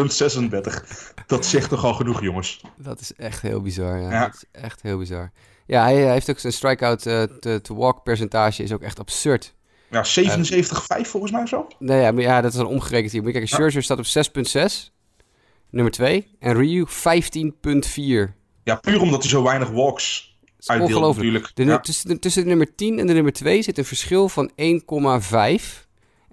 [1.19, 1.25] 1,36.
[1.27, 2.61] Dat zegt toch al genoeg, jongens.
[2.77, 3.99] Dat is echt heel bizar.
[3.99, 4.11] Ja.
[4.11, 4.25] Ja.
[4.25, 5.31] Dat is echt heel bizar.
[5.65, 8.99] Ja, hij, hij heeft ook zijn strikeout eh, te, te walk percentage is ook echt
[8.99, 9.53] absurd.
[9.89, 11.67] Ja, 77,5 volgens mij zo.
[11.79, 13.21] Nee, ja, maar ja, dat is dan omgerekend hier.
[13.21, 13.55] Moet je kijken.
[13.55, 14.93] Scherzer staat op 6.6,
[15.69, 16.27] nummer 2.
[16.39, 18.33] En Ryu 15.4.
[18.63, 21.25] Ja, puur omdat hij zo weinig walks uitdeelt ongelooflijk.
[21.25, 21.55] natuurlijk.
[21.55, 21.79] De, nu- Ja.
[21.79, 25.84] tussen, de, tussen de nummer 10 en de nummer 2 zit een verschil van 1,5.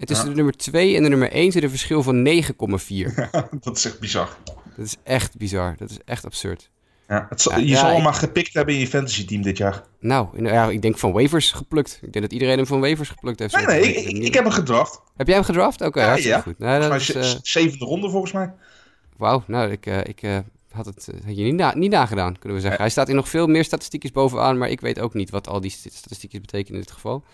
[0.02, 0.30] En tussen Ja.
[0.32, 3.28] de nummer 2 en de nummer 1 zit een verschil van 9,4.
[3.60, 4.28] dat is echt bizar.
[4.76, 5.74] Dat is echt bizar.
[5.78, 6.70] Dat is echt absurd.
[7.08, 9.42] Ja, het zal- Ja, je zal hem ik- maar gepikt hebben in je fantasy team
[9.42, 9.82] dit jaar.
[10.00, 11.98] Nou, in- ja, ik denk van waivers geplukt.
[12.02, 13.54] Ik denk dat iedereen hem van waivers geplukt heeft.
[13.56, 15.00] Nee, nee, ik heb hem gedraft.
[15.16, 15.80] Heb jij hem gedraft?
[15.80, 16.40] Oké, ja.
[16.40, 16.58] goed.
[16.58, 18.52] Nou, dat is, z- zevende ronde volgens mij.
[19.16, 20.38] Wauw, nou, ik, eh, ik eh,
[20.70, 22.80] had het had je niet, na, niet nagedaan, kunnen we zeggen.
[22.80, 25.60] Hij staat in nog veel meer statistiekjes bovenaan, maar ik weet ook niet wat al
[25.60, 27.24] die st- statistiekjes betekenen in dit geval.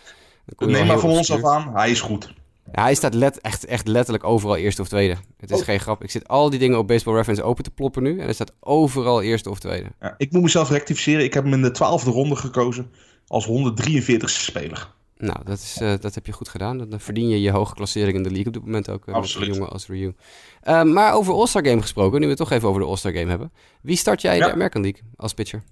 [0.58, 2.34] Neem maar van ons af aan, hij is goed.
[2.72, 5.16] Ja, hij staat let, echt, echt letterlijk overal eerste of tweede.
[5.36, 5.64] Het is Oh.
[5.64, 6.02] geen grap.
[6.02, 8.52] Ik zit al die dingen op Baseball Reference open te ploppen nu en hij staat
[8.60, 9.88] overal eerste of tweede.
[10.00, 11.24] Ja, ik moet mezelf rectificeren.
[11.24, 12.90] Ik heb hem in de twaalfde ronde gekozen
[13.26, 14.96] als 143ste speler.
[15.16, 16.78] Nou, dat, is, eh, dat heb je goed gedaan.
[16.78, 19.06] Dan verdien je je hoge klassering in de league op dit moment ook.
[19.06, 19.48] met Absoluut.
[19.48, 20.14] een jongen als Ryu.
[20.62, 23.28] Eh, maar over All-Star Game gesproken, nu we het toch even over de All-Star Game
[23.30, 23.52] hebben.
[23.82, 24.46] Wie start jij in Ja.
[24.46, 25.62] de American League als pitcher?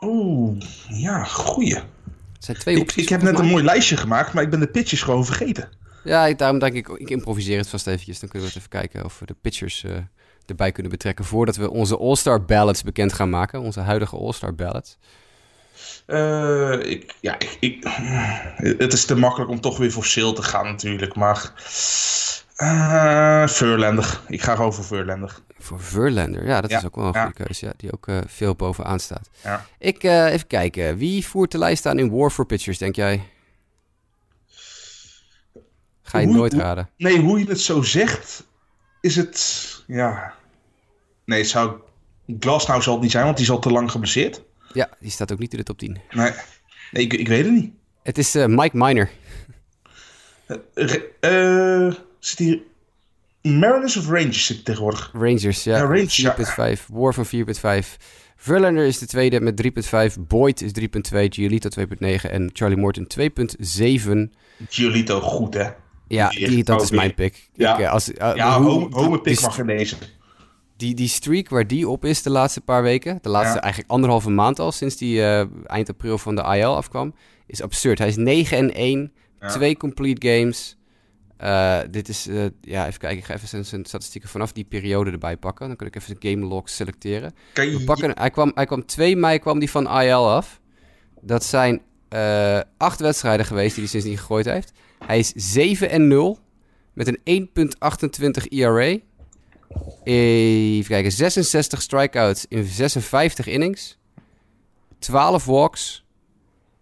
[0.00, 1.78] Oeh, ja, goeie.
[2.38, 3.02] Het zijn twee Ik, opties.
[3.02, 5.68] ik heb net een mooi lijstje gemaakt, maar ik ben de pitches gewoon vergeten.
[6.04, 8.20] Ja, ik, daarom denk ik, ik improviseer het vast eventjes.
[8.20, 9.92] Dan kunnen we even kijken of we de pitchers eh,
[10.46, 11.24] erbij kunnen betrekken...
[11.24, 13.60] voordat we onze All-Star ballots bekend gaan maken.
[13.60, 14.98] Onze huidige All-Star ballots.
[16.06, 17.84] Eh, ik, ja, ik, ik,
[18.78, 21.52] het is te makkelijk om toch weer voor sale te gaan natuurlijk, maar...
[23.48, 24.20] Verlander.
[24.28, 25.38] Ik ga gewoon voor Verlander.
[25.58, 27.24] Voor Verlander, ja, dat Ja, is ook wel een ja.
[27.24, 27.66] goede keuze.
[27.66, 29.28] Ja, die ook eh, veel bovenaan staat.
[29.44, 29.66] Ja.
[29.78, 30.96] Ik, eh, even kijken.
[30.96, 33.22] Wie voert de lijst aan in War for Pitchers, denk jij?
[36.02, 36.88] Ga je Hoe- nooit hoe- raden.
[36.96, 38.44] Nee, hoe je het zo zegt,
[39.00, 39.64] is het.
[39.86, 40.34] Ja.
[41.24, 41.80] Nee, het zou.
[42.38, 44.42] Glasnow zal het niet zijn, want die is al te lang geblesseerd.
[44.72, 46.00] Ja, die staat ook niet in de top 10.
[46.10, 46.32] Nee,
[46.90, 47.72] nee ik, ik weet het niet.
[48.02, 49.10] Het is Mike Miner.
[51.20, 51.92] Eh,
[52.28, 52.60] zit hier.
[53.42, 55.10] Mariners of Rangers zit tegenwoordig?
[55.12, 55.76] Rangers, ja.
[55.76, 56.36] Ja, Rangers, ja.
[56.76, 56.86] 4.5.
[56.92, 57.96] War van 4.5.
[58.36, 59.56] Verlander is de tweede met
[60.10, 60.20] 3.5.
[60.20, 61.28] Boyd is 3.2.
[61.28, 62.30] Giolito 2.9.
[62.30, 64.32] En Charlie Morton 2.7.
[64.68, 65.68] Giolito goed, hè?
[66.08, 67.48] Ja, Die dat is mijn pick.
[67.54, 67.74] Ja.
[67.74, 69.96] Ik, eh, als, eh, Ja, hoe- home, home pick mag deze.
[70.76, 73.60] die, die streak waar die op is de laatste paar weken, de laatste Ja.
[73.62, 77.14] eigenlijk anderhalve maand al, sinds die eh, eind april van de IL afkwam,
[77.46, 77.98] is absurd.
[77.98, 79.48] Hij is 9 en 1, Ja.
[79.48, 80.77] twee complete games.
[81.38, 85.10] Eh, dit is, eh, ja, even kijken, ik ga even zijn, statistieken vanaf die periode
[85.10, 85.66] erbij pakken.
[85.66, 87.34] Dan kan ik even zijn game log selecteren.
[87.52, 90.60] Kan je, We pakken, hij, kwam, hij kwam 2 mei kwam die van IL af.
[91.20, 94.72] Dat zijn eh, acht wedstrijden geweest die hij sindsdien gegooid heeft.
[95.06, 96.38] Hij is 7 en 0
[96.92, 98.98] met een 1.28 ERA.
[100.04, 103.98] Even kijken, 66 strikeouts in 56 innings.
[104.98, 106.04] 12 walks.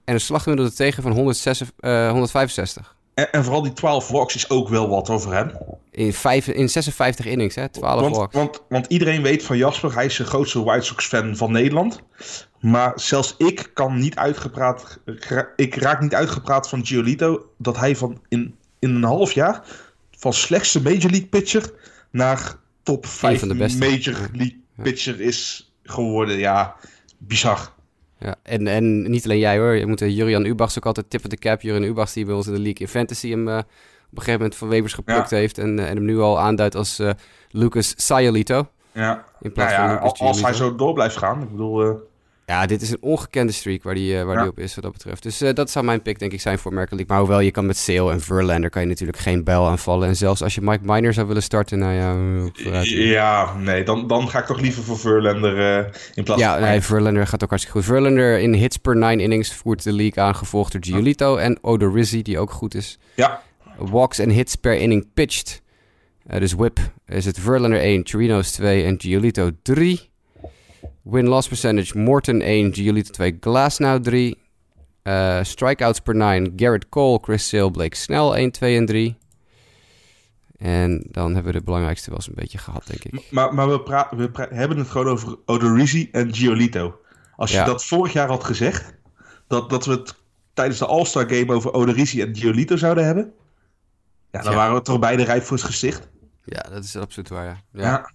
[0.04, 2.95] En een slaggemiddelde tegen van 106, eh, 165.
[3.16, 5.52] En, en vooral die 12 walks is ook wel wat over hem.
[5.90, 7.68] In, vijf, in 56 innings, hè?
[7.68, 8.34] 12 Want, walks.
[8.34, 12.00] want, want iedereen weet van Jasper, hij is de grootste White Sox-fan van Nederland.
[12.60, 14.98] Maar zelfs ik kan niet uitgepraat.
[15.56, 19.62] Ik raak niet uitgepraat van Giolito dat hij van in, in een half jaar
[20.10, 21.72] van slechtste Major League pitcher
[22.10, 23.78] naar top 5 van de beste.
[23.78, 26.38] Major League pitcher is geworden.
[26.38, 26.76] Ja,
[27.18, 27.72] bizar.
[28.18, 29.74] Ja, en, en niet alleen jij hoor.
[29.74, 31.60] Je moet eh, Jurian Ubachs ook altijd tippen de cap.
[31.60, 33.62] Jurian Ubachs die bij ons in de league in fantasy hem eh, op
[34.10, 35.36] een gegeven moment van Webers geplukt Ja.
[35.36, 35.58] heeft.
[35.58, 37.02] En, eh, en hem nu al aanduidt als
[37.50, 38.68] Lucas Sayalito.
[38.92, 39.24] Ja.
[39.40, 41.42] In plaats van ja, Lucas als hij zo door blijft gaan.
[41.42, 42.00] Ik bedoel,
[42.46, 44.40] Ja, dit is een ongekende streak waar die, eh, waar Ja.
[44.40, 45.22] die op is wat dat betreft.
[45.22, 47.16] Dus eh, dat zou mijn pick denk ik zijn voor American League.
[47.16, 50.08] Maar hoewel je kan met Sale en Verlander kan je natuurlijk geen bel aanvallen.
[50.08, 52.16] En zelfs als je Mike Miner zou willen starten, nou ja,
[52.84, 56.68] ja, nee, dan, dan ga ik toch liever voor Verlander eh, in plaats Ja, van...
[56.68, 57.86] nee, Verlander gaat ook hartstikke goed.
[57.88, 62.22] Verlander in hits per 9 innings voert de league aan, gevolgd door Giolito en Odorizzi,
[62.22, 62.98] die ook goed is.
[63.14, 63.42] Ja,
[63.78, 65.62] Walks en hits per inning pitched.
[66.38, 70.10] Dus whip is het Verlander 1, Chirinos 2 en Giolito 3.
[71.02, 74.38] Win-loss percentage Morton 1, Giolito 2, Glasnow 3.
[75.02, 79.16] Eh, strikeouts per 9, Garrett Cole, Chris Sale, Blake Snell 1, 2 en 3.
[80.58, 83.30] En dan hebben we de belangrijkste wel eens een beetje gehad, denk ik.
[83.30, 87.00] Maar, maar we, pra- we pra- hebben het gewoon over Odorizzi en Giolito.
[87.36, 87.64] Als je Ja.
[87.64, 88.94] dat vorig jaar had gezegd,
[89.46, 90.14] dat, dat we het
[90.54, 93.32] tijdens de All-Star Game over Odorizzi en Giolito zouden hebben,
[94.32, 94.58] ja, dan Ja.
[94.58, 96.08] waren we toch beide rijp voor het gesticht.
[96.48, 97.60] Ja, dat is absoluut waar, ja.
[97.72, 97.82] Ja.
[97.82, 98.08] Ja,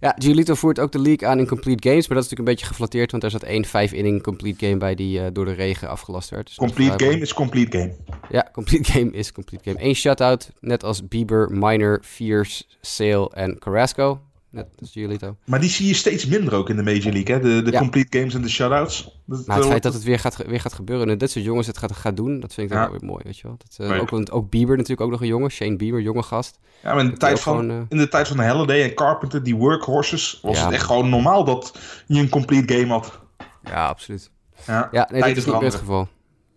[0.00, 2.54] ja Giolito voert ook de league aan in complete games, maar dat is natuurlijk een
[2.54, 5.88] beetje geflatteerd, want er zat één 5-inning complete game bij die eh, door de regen
[5.88, 6.46] afgelast werd.
[6.46, 7.94] Dus Complete game is complete game.
[8.30, 9.84] Ja, complete game is complete game.
[9.84, 14.20] Eén shutout, net als Bieber, Miner, Fierce, Sale en Carrasco.
[14.52, 15.36] Net als Giolito.
[15.44, 17.40] Maar die zie je steeds minder ook in de Major League, hè?
[17.40, 17.78] De, de Ja.
[17.78, 19.20] complete games en de shutouts.
[19.26, 21.44] Dat, Maar het eh, feit dat het weer gaat, weer gaat gebeuren en dat soort
[21.44, 23.56] jongens het gaat, gaat doen, dat vind ik dan wel weer mooi, weet je wel.
[23.58, 26.58] Dat, eh, ook, ook Bieber natuurlijk ook nog een jongen, Shane Bieber, jonge gast.
[26.82, 28.94] Ja, maar in de, Dat tijd van, gewoon, eh, in de tijd van Halliday en
[28.94, 33.18] Carpenter, die workhorses, was Ja, het echt gewoon normaal dat je een complete game had.
[33.62, 34.30] Ja, absoluut.
[34.66, 36.08] Ja, Ja, nee, Tijden is niet meer het geval.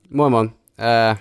[0.09, 0.53] Mooi man.
[0.75, 1.11] Eh,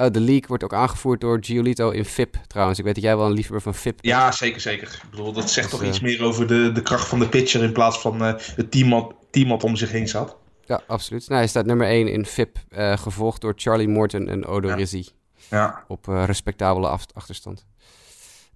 [0.00, 2.78] oh, de league wordt ook aangevoerd door Giolito in FIP trouwens.
[2.78, 4.06] Ik weet dat jij wel een liefhebber van FIP bent.
[4.06, 5.00] Ja, zeker, zeker.
[5.02, 7.28] Ik bedoel, dat zegt Dus, toch eh, iets meer over de, de kracht van de
[7.28, 10.36] pitcher in plaats van eh, het team wat, team wat om zich heen zat.
[10.64, 11.28] Ja, absoluut.
[11.28, 14.74] Nou, hij staat nummer 1 in FIP, eh, gevolgd door Charlie Morton en Odo Ja.
[14.74, 15.08] Rizzi.
[15.50, 15.84] Ja.
[15.88, 17.66] op respectabele achterstand.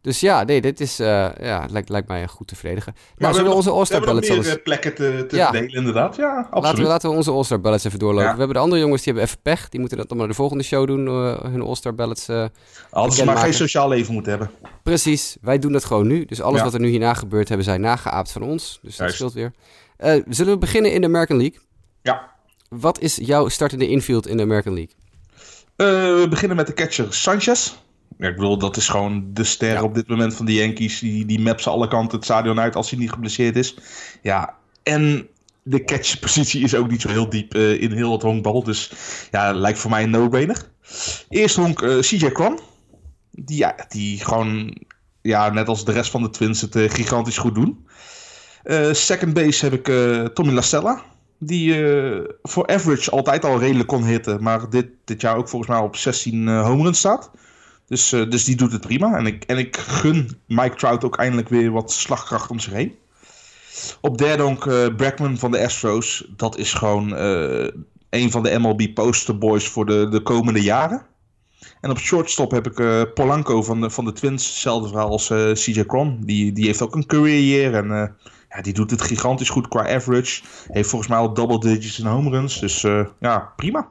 [0.05, 1.07] Dus ja, nee, dit is, eh,
[1.41, 2.93] ja, het lijkt, lijkt mij een goed te verdedigen.
[2.95, 4.57] Maar Nou, we zullen we hebben onze we All-Star hebben ballots alles...
[4.57, 5.51] eh, plekken te, te Ja.
[5.51, 6.17] verdelen, inderdaad.
[6.17, 6.63] Ja, absoluut.
[6.65, 8.25] Laten we, laten we onze All-Star ballots even doorlopen.
[8.27, 8.33] Ja.
[8.33, 9.69] We hebben de andere jongens, die hebben even pech.
[9.69, 12.29] Die moeten dat dan maar de volgende show doen, eh, hun All-Star ballots.
[12.29, 12.45] eh.
[12.91, 14.51] Hadden ze maar geen sociaal leven moeten hebben.
[14.83, 16.25] Precies, wij doen dat gewoon nu.
[16.25, 16.65] Dus alles Ja.
[16.65, 18.79] wat er nu hierna gebeurt, hebben zij nageaapt van ons.
[18.83, 19.53] Dus dat scheelt weer.
[20.29, 21.59] Zullen we beginnen in de American League?
[22.03, 22.31] Ja.
[22.69, 24.95] Wat is jouw startende infield in de American League?
[25.77, 27.75] We beginnen met de catcher Sanchez.
[28.19, 29.83] Ja, ik bedoel, dat is gewoon de ster Ja.
[29.83, 30.99] op dit moment van de Yankees.
[30.99, 33.77] Die, die ze alle kanten het stadion uit als hij niet geblesseerd is.
[34.23, 35.29] Ja, en
[35.63, 38.63] de catcherpositie is ook niet zo heel diep eh, in heel het honkbal.
[38.63, 38.93] Dus
[39.31, 40.69] ja, lijkt voor mij een no-brainer.
[41.29, 42.59] Eerst honk eh, CJ Cron.
[43.31, 44.77] Die, ja, die gewoon,
[45.23, 47.87] ja, net als de rest van de Twins, het eh, gigantisch goed doen.
[48.93, 49.85] Second base heb ik
[50.35, 51.03] Tommy Lastella.
[51.39, 51.85] Die
[52.43, 54.43] voor average altijd al redelijk kon hitten.
[54.43, 57.31] Maar dit, dit jaar ook volgens mij op 16 eh home runs staat.
[57.87, 59.17] Dus, eh, dus die doet het prima.
[59.17, 62.95] En ik, en ik gun Mike Trout ook eindelijk weer wat slagkracht om zich heen.
[64.01, 66.29] Op derde honk eh van de Astros.
[66.37, 67.69] Dat is gewoon eh,
[68.11, 71.03] een van de MLB posterboys voor de, de komende jaren.
[71.81, 74.47] En op shortstop heb ik Polanco van de, van de Twins.
[74.47, 76.21] Hetzelfde verhaal als CJ Cron.
[76.25, 77.75] Die, die heeft ook een career year.
[77.75, 78.17] En
[78.49, 80.43] ja, die doet het gigantisch goed qua average.
[80.69, 82.61] Heeft volgens mij al double digits in home runs.
[82.61, 82.81] Dus
[83.21, 83.91] ja, prima.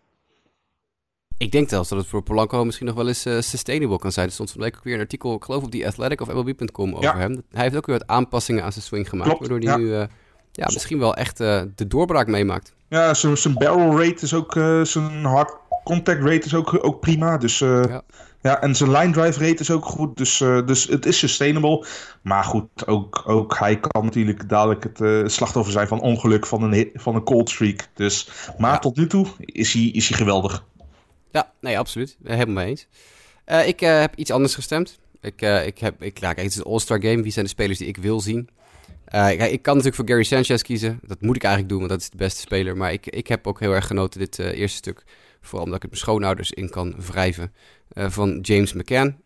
[1.38, 4.27] Ik denk zelfs dat het voor Polanco misschien nog wel eens sustainable kan zijn.
[4.27, 6.34] Er stond van de week ook weer een artikel, ik geloof op die Athletic of
[6.34, 7.43] MLB.com over hem.
[7.51, 9.29] Hij heeft ook weer wat aanpassingen aan zijn swing gemaakt.
[9.29, 10.07] Klopt, waardoor hij nu
[10.51, 12.73] ja, misschien wel echt de doorbraak meemaakt.
[12.88, 14.53] Ja, zijn barrel rate is ook,
[14.84, 15.53] zijn hard
[15.84, 17.38] contact rate is ook, ook prima.
[17.38, 18.01] Dus, ja.
[18.41, 18.61] ja.
[18.61, 20.17] en zijn line drive rate is ook goed.
[20.17, 21.86] Dus, dus het is sustainable.
[22.21, 26.89] Maar goed, ook, ook hij kan natuurlijk dadelijk het slachtoffer zijn van ongeluk van een,
[26.93, 27.88] van een cold streak.
[27.93, 30.65] Dus, maar tot nu toe is hij, is hij geweldig.
[31.34, 32.17] Ja, nee, absoluut.
[32.23, 32.88] Helemaal mee eens.
[33.67, 34.99] ik heb iets anders gestemd.
[35.21, 37.21] Ik, ik heb, ik, ja, kijk, het is een All-Star game.
[37.21, 38.49] Wie zijn de spelers die ik wil zien?
[39.15, 40.99] Uh, ik, ik, kan natuurlijk voor Gary Sanchez kiezen.
[41.01, 42.77] Dat moet ik eigenlijk doen, want dat is de beste speler.
[42.77, 45.03] Maar ik, ik heb ook heel erg genoten dit uh, eerste stuk
[45.41, 47.53] Vooral omdat ik het mijn schoonouders in kan wrijven.
[47.93, 49.21] Uh, van James McCann.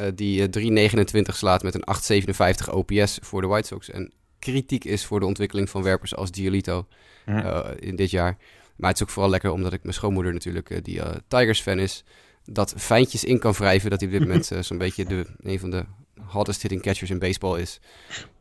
[0.00, 2.24] Uh, die 3,29 slaat met een
[2.68, 3.90] 8,57 OPS voor de White Sox.
[3.90, 6.86] En kritiek is voor de ontwikkeling van werpers als Giolito
[7.26, 8.36] uh, in dit jaar.
[8.80, 12.04] Maar het is ook vooral lekker omdat ik mijn schoonmoeder natuurlijk, die Tigers-fan is,
[12.44, 13.90] dat fijntjes in kan wrijven.
[13.90, 15.84] Dat hij op dit moment zo'n beetje de, een van de
[16.30, 17.80] hottest hitting catchers in baseball is.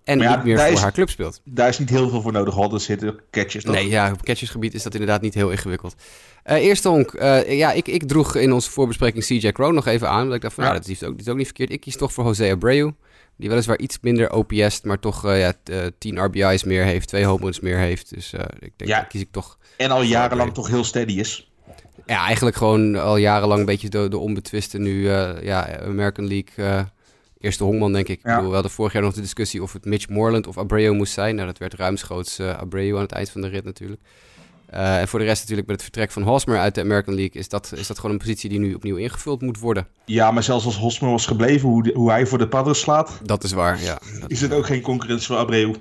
[0.03, 1.41] En ja, niet meer voor haar club speelt.
[1.43, 3.63] Daar is niet heel veel voor nodig, hottest hitting catchers.
[3.63, 3.75] Toch?
[3.75, 5.95] Nee, ja, op catchersgebied is dat inderdaad niet heel ingewikkeld.
[6.45, 7.13] Uh, eerste honk.
[7.13, 10.23] Uh, ja, ik, ik droeg in onze voorbespreking CJ Crow nog even aan.
[10.23, 11.71] Want ik dacht van, ja, dat, is ook, dat is ook niet verkeerd.
[11.71, 12.91] Ik kies toch voor Jose Abreu.
[13.39, 15.53] Die weliswaar iets minder OPS, maar toch uh, ja,
[15.97, 17.07] 10 RBI's meer heeft.
[17.07, 18.13] Twee home runs meer heeft.
[18.13, 19.01] Dus ik denk, ja.
[19.01, 19.57] kies ik toch...
[19.77, 21.51] En al jarenlang toch heel steady is.
[22.05, 25.09] Ja, eigenlijk gewoon al jarenlang een beetje de, de onbetwiste nu
[25.41, 26.85] ja, American League
[27.39, 28.19] eerste hongman, denk ik.
[28.23, 28.29] Ja.
[28.29, 30.91] Ik bedoel, we hadden vorig jaar nog de discussie of het Mitch Moreland of Abreu
[30.91, 31.35] moest zijn.
[31.35, 34.01] Nou, dat werd ruimschoots Abreu aan het eind van de rit natuurlijk.
[34.73, 37.41] Uh, en voor de rest natuurlijk met het vertrek van Hosmer uit de American League...
[37.41, 39.87] Is dat, is dat gewoon een positie die nu opnieuw ingevuld moet worden.
[40.05, 43.19] Ja, maar zelfs als Hosmer was gebleven, hoe, hoe hij voor de Padres slaat...
[43.23, 43.99] Dat is waar, ja.
[44.27, 45.73] is het ook geen concurrentie voor Abreu.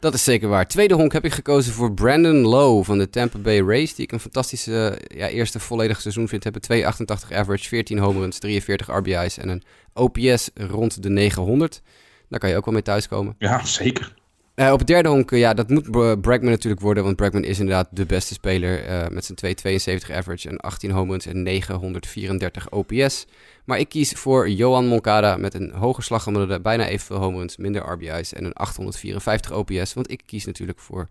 [0.00, 0.68] Dat is zeker waar.
[0.68, 3.94] Tweede honk heb ik gekozen voor Brandon Lowe van de Tampa Bay Rays.
[3.94, 6.44] Die ik een fantastische ja, eerste volledige seizoen vind.
[6.44, 9.62] Hebben 2,88 average, 14 home runs, 43 RBI's en een
[9.94, 11.82] OPS rond de 900.
[12.28, 13.34] Daar kan je ook wel mee thuiskomen.
[13.38, 14.14] Ja, zeker.
[14.54, 15.90] Uh, op het derde honk, ja, dat moet
[16.20, 17.04] Bregman natuurlijk worden.
[17.04, 18.88] Want Bregman is inderdaad de beste speler.
[18.88, 19.56] Uh, met zijn
[20.00, 23.26] 2,72 average en 18 home runs en 934 OPS.
[23.64, 27.82] Maar ik kies voor Johan Moncada met een hoge slaggemiddelde, bijna evenveel home runs, minder
[27.82, 29.94] RBI's en een 854 OPS.
[29.94, 31.08] Want ik kies natuurlijk voor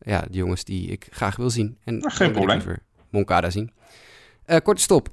[0.00, 1.76] ja, de jongens die ik graag wil zien.
[1.84, 2.62] En nou, geen probleem.
[3.10, 3.70] Moncada zien.
[4.46, 5.08] Uh, korte stop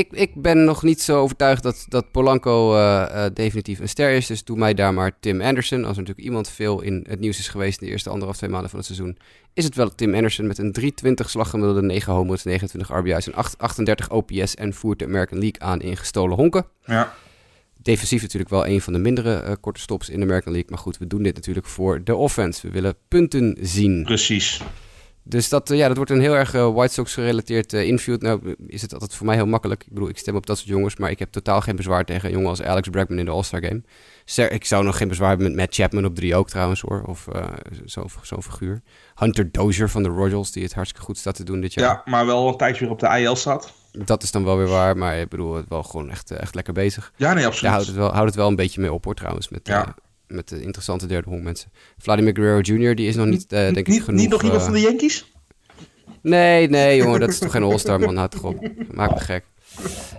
[0.00, 4.10] ik, ik ben nog niet zo overtuigd dat, dat Polanco uh, uh, definitief een ster
[4.10, 4.26] is.
[4.26, 5.78] Dus doe mij daar maar Tim Anderson.
[5.78, 8.50] Als er natuurlijk iemand veel in het nieuws is geweest in de eerste anderhalf, twee
[8.50, 9.18] maanden van het seizoen,
[9.54, 13.58] is het wel Tim Anderson met een 320 slaggemiddelde, 9 homers, 29 RBI's en 8,
[13.58, 16.66] 38 OPS en voert de American League aan in gestolen honken.
[16.84, 17.14] Ja.
[17.82, 20.70] Defensief natuurlijk wel een van de mindere uh, korte stops in de American League.
[20.70, 22.66] Maar goed, we doen dit natuurlijk voor de offense.
[22.66, 24.02] We willen punten zien.
[24.04, 24.60] Precies.
[25.22, 28.22] Dus dat, eh, ja, dat wordt een heel erg uh, White Sox gerelateerd uh, infield.
[28.22, 29.82] Nou is het altijd voor mij heel makkelijk.
[29.82, 32.28] Ik bedoel, ik stem op dat soort jongens, maar ik heb totaal geen bezwaar tegen
[32.28, 33.82] een jongen als Alex Bregman in de All-Star Game.
[34.48, 37.26] Ik zou nog geen bezwaar hebben met Matt Chapman op drie ook trouwens hoor, of
[37.32, 37.44] uh,
[37.84, 38.82] zo'n zo figuur.
[39.14, 41.88] Hunter Dozier van de Royals, die het hartstikke goed staat te doen dit jaar.
[41.88, 43.72] Ja, maar wel een tijdje weer op de IL staat.
[43.92, 46.72] Dat is dan wel weer waar, maar ik bedoel, het wel gewoon echt, echt lekker
[46.72, 47.12] bezig.
[47.16, 47.70] Ja, nee, absoluut.
[47.70, 49.94] Ja, houdt het wel, houdt het wel een beetje mee op hoor trouwens, met, ja.
[50.30, 51.70] Met de interessante derde honk mensen.
[51.98, 54.20] Vladimir Guerrero Jr., die is nog niet, denk ik, genoeg...
[54.20, 55.24] Niet nog iemand van de Yankees?
[56.22, 58.16] Nee, nee, jongen, dat is toch geen All-Star, man.
[58.16, 58.70] Houd toch op.
[58.92, 59.44] Maak me gek.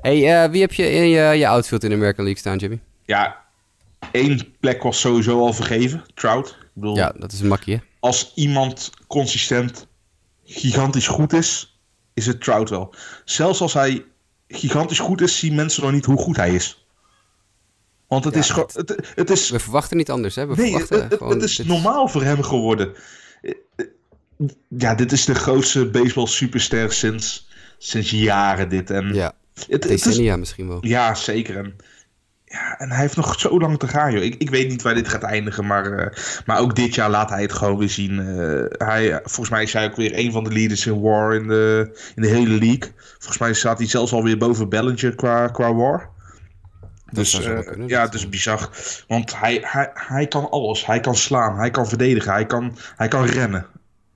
[0.02, 2.80] hey, uh, wie heb je in je, je outfield in de American League staan, Jimmy?
[3.06, 3.42] Ja,
[4.12, 6.04] één plek was sowieso al vergeven.
[6.14, 6.48] Trout.
[6.48, 9.88] Ik bedoel, ja, dat is een makkie, Als iemand consistent
[10.46, 11.80] gigantisch goed is,
[12.14, 12.94] is het Trout wel.
[13.26, 14.06] Zelfs als hij
[14.48, 16.81] gigantisch goed is, zien mensen nog niet hoe goed hij is.
[18.12, 19.50] Want het, ja, is, het, het, het, is...
[19.50, 20.48] We verwachten niet anders, hè?
[20.48, 22.94] We nee, verwachten het, gewoon, het is normaal voor hem geworden
[24.68, 28.90] ja, dit is de grootste baseball superster sinds, sinds jaren dit.
[28.90, 29.34] En ja,
[29.68, 30.86] het, decennia misschien wel.
[30.86, 31.58] Ja, zeker.
[31.58, 31.76] En,
[32.46, 34.24] ja, en hij heeft nog zo lang te gaan, joh.
[34.24, 36.06] Ik, ik weet niet waar dit gaat eindigen, maar, uh,
[36.46, 38.20] maar ook dit jaar laat hij het gewoon weer zien.
[38.20, 41.48] Uh, hij, volgens mij is hij ook weer een van de leaders in war in
[41.48, 42.92] de, in de hele league.
[43.18, 46.10] Volgens mij staat hij zelfs alweer boven Bellinger qua, qua war.
[47.12, 48.70] Dus uh, kunnen, ja, het is bizar.
[49.08, 50.86] Want hij, hij, hij kan alles.
[50.86, 53.66] Hij kan slaan, hij kan verdedigen, hij kan, hij kan rennen.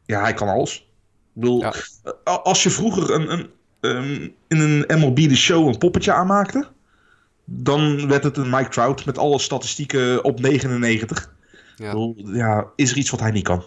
[0.05, 0.75] Ja, hij kan alles.
[0.75, 1.73] Ik bedoel, ja.
[2.23, 6.67] als je vroeger een, een, um, in een MLB de show een poppetje aanmaakte,
[7.45, 11.33] dan werd het een Mike Trout met alle statistieken op 99.
[11.75, 11.85] Ja.
[11.85, 13.63] Bedoel, ja, is er iets wat hij niet kan?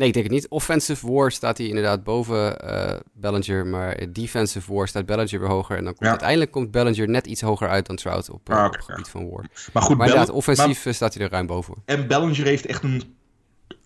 [0.00, 0.48] Nee, ik denk het niet.
[0.48, 5.76] Offensive war staat hij inderdaad boven uh, Bellinger, maar defensive war staat Bellinger weer hoger.
[5.76, 8.72] En dan komt, uiteindelijk komt Bellinger net iets hoger uit dan Trout op, ah, op
[8.72, 9.44] het gebied van war.
[9.72, 11.74] Maar goed, maar inderdaad, offensief staat hij er ruim boven.
[11.84, 13.02] En Bellinger heeft echt een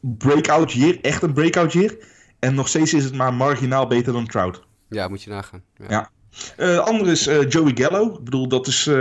[0.01, 1.97] breakout year, echt een breakout year.
[2.39, 4.63] En nog steeds is het maar marginaal beter dan Trout.
[4.89, 5.63] Ja, moet je nagaan.
[5.77, 5.87] Ja.
[5.89, 6.11] ja.
[6.57, 8.15] Uh, andere is uh, Joey Gallo.
[8.19, 8.95] Ik bedoel, dat is, uh,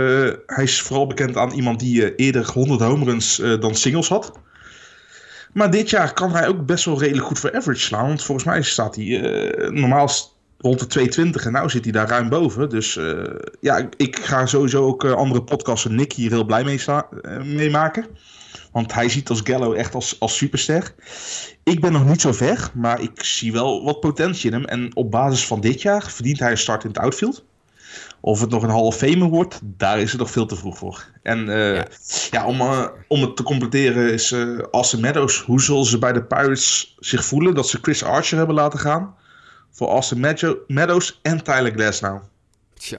[0.46, 4.32] hij is vooral bekend aan iemand die eerder 100 home runs dan singles had.
[5.54, 8.06] Maar dit jaar kan hij ook best wel redelijk goed voor average slaan.
[8.06, 9.18] Want volgens mij staat hij
[9.70, 10.10] normaal
[10.58, 12.68] rond de 220 en nu zit hij daar ruim boven.
[12.68, 12.98] Dus
[13.60, 16.80] ja, ik ga sowieso ook andere podcasts Nick hier heel blij mee,
[17.44, 18.06] mee maken.
[18.74, 20.94] Want hij ziet als Gallo echt als, als superster.
[21.62, 24.64] Ik ben nog niet zo ver, maar ik zie wel wat potentie in hem.
[24.64, 27.44] En op basis van dit jaar verdient hij een start in het outfield.
[28.26, 30.78] Of het nog een Hall of Fame wordt, daar is het nog veel te vroeg
[30.78, 31.06] voor.
[31.22, 31.82] En uh,
[32.30, 32.46] ja.
[32.46, 35.40] om, uh, om het te completeren is uh, Austin Meadows.
[35.40, 39.16] Hoe zullen ze bij de Pirates zich voelen dat ze Chris Archer hebben laten gaan?
[39.70, 40.20] Voor Austin
[40.66, 42.22] Meadows en Tyler Glasnow.
[42.74, 42.98] Tja,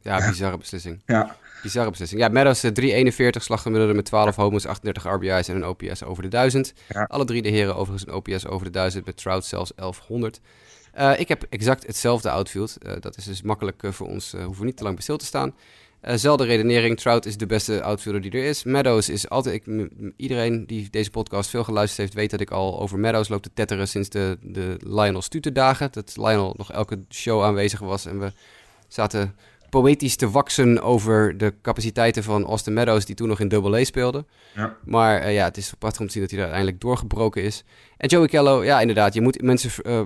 [0.00, 1.02] ja, bizarre beslissing.
[1.06, 1.36] Ja.
[1.62, 2.20] Bizarre beslissing.
[2.20, 6.72] Ja, Meadows 341, slaggemiddelde met 12 homos, 38 RBI's en een OPS over de 1000.
[7.06, 10.40] Alle drie de heren overigens een OPS over de 1000, met Trout zelfs 1100.
[10.98, 12.76] Uh, ik heb exact hetzelfde outfield.
[12.86, 15.16] Uh, dat is dus makkelijk uh, voor ons, hoeven we niet te lang bij stil
[15.16, 15.54] te staan.
[16.00, 18.64] zelfde redenering, Trout is de beste outfielder die er is.
[18.64, 22.80] Meadows is altijd, ik, iedereen die deze podcast veel geluisterd heeft, weet dat ik al
[22.80, 25.88] over Meadows loop te tetteren sinds de, de Lionel Stute dagen.
[25.92, 28.32] Dat Lionel nog elke show aanwezig was en we
[28.88, 29.34] zaten
[29.70, 33.84] poëtisch te waksen over de capaciteiten van Austin Meadows, die toen nog in Double A
[33.84, 34.24] speelde.
[34.54, 34.76] Ja.
[34.84, 37.64] Maar uh, ja, het is prachtig om te zien dat hij daar uiteindelijk doorgebroken is.
[37.96, 40.00] En Joey Kello, ja, inderdaad, je moet mensen uh,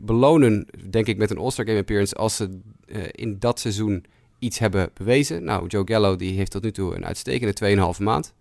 [0.00, 4.04] belonen, denk ik, met een All-Star Game appearance als ze uh, in dat seizoen
[4.38, 5.44] iets hebben bewezen.
[5.44, 8.34] Nou, Joe Gallo die heeft tot nu toe een uitstekende 2,5 maand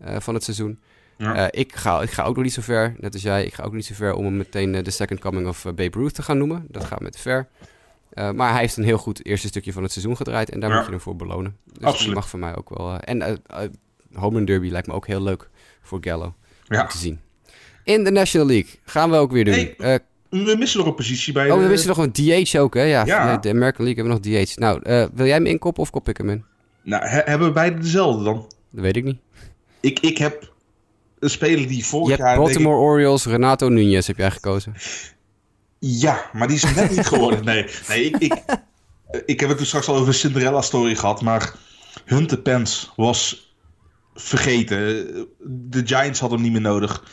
[0.00, 0.78] van het seizoen.
[1.16, 1.52] Ja.
[1.52, 3.44] ik, ga, ik ga ook nog niet zo ver, net als jij.
[3.44, 6.14] Ik ga ook niet zo ver om hem meteen de second coming of Babe Ruth
[6.14, 6.66] te gaan noemen.
[6.68, 7.48] Dat gaat met ver.
[8.14, 10.50] Uh, maar hij heeft een heel goed eerste stukje van het seizoen gedraaid.
[10.50, 11.56] En daar moet je hem voor belonen.
[11.72, 12.14] Dus Absoluut.
[12.14, 12.92] mag voor mij ook wel.
[12.92, 13.58] Uh, en uh,
[14.12, 15.48] Home Derby lijkt me ook heel leuk
[15.82, 16.34] voor Gallo
[16.64, 16.82] ja.
[16.82, 17.20] om te zien.
[17.84, 19.54] In de National League gaan we ook weer doen.
[19.54, 21.50] Hey, we missen nog een positie bij.
[21.50, 22.82] Oh, we missen nog een DH ook, hè?
[22.82, 23.36] Ja, ja.
[23.36, 24.56] de American League hebben we nog DH.
[24.56, 24.80] Nou,
[25.14, 26.44] wil jij hem inkoppen of kop ik hem in?
[26.82, 28.46] Nou, hebben we beide dezelfde dan?
[28.70, 29.18] Dat weet ik niet.
[29.80, 30.52] Ik, ik heb
[31.18, 32.36] een speler die vorig je jaar...
[32.36, 34.74] Baltimore Orioles, Renato Nunez heb jij gekozen.
[35.78, 37.44] Ja, maar die is net niet geworden.
[37.44, 38.42] Nee, nee ik, ik,
[39.32, 41.22] ik heb het dus straks al over een Cinderella-story gehad.
[41.22, 41.54] Maar
[42.04, 43.52] Hunter Pence was
[44.14, 44.76] vergeten.
[45.38, 47.04] De Giants hadden hem niet meer nodig.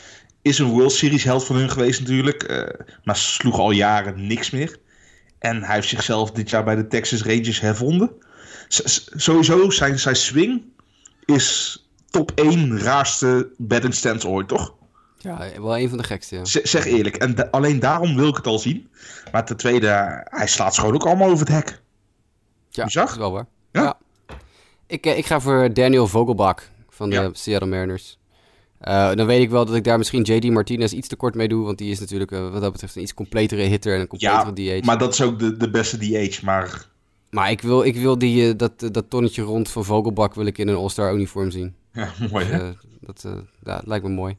[0.42, 2.50] Is een World Series held van hun geweest natuurlijk.
[2.50, 4.78] Uh, maar sloeg al jaren niks meer.
[5.38, 8.10] En hij heeft zichzelf dit jaar bij de Texas Rangers hervonden.
[8.68, 10.62] S sowieso zijn, zijn swing
[11.24, 11.78] is
[12.10, 14.74] top 1 raarste batting stance ooit, toch?
[15.26, 16.36] Ja, wel een van de gekste.
[16.36, 16.44] Ja.
[16.44, 17.16] zeg eerlijk.
[17.16, 18.88] En alleen daarom wil ik het al zien.
[19.32, 21.80] Maar ten tweede, hij slaat schoon ook allemaal over het hek.
[22.70, 23.46] Ja, dat is wel waar.
[23.72, 23.98] Ja?
[24.86, 28.18] Ik, eh, ik ga voor Daniel Vogelbach van de Seattle Mariners.
[28.82, 31.48] Uh, dan weet ik wel dat ik daar misschien JD Martinez iets te kort mee
[31.48, 31.64] doe.
[31.64, 34.62] Want die is natuurlijk uh, wat dat betreft een iets completere hitter en een completere
[34.62, 34.86] ja, DH.
[34.86, 36.42] Maar dat is ook de, de beste DH.
[36.42, 36.86] Maar,
[37.30, 40.68] maar ik wil, ik wil die, dat, dat tonnetje rond van Vogelbach wil ik in
[40.68, 41.74] een All-Star uniform zien.
[41.92, 42.58] Ja, mooi hè?
[42.58, 44.36] Dus, dat, dat lijkt me mooi.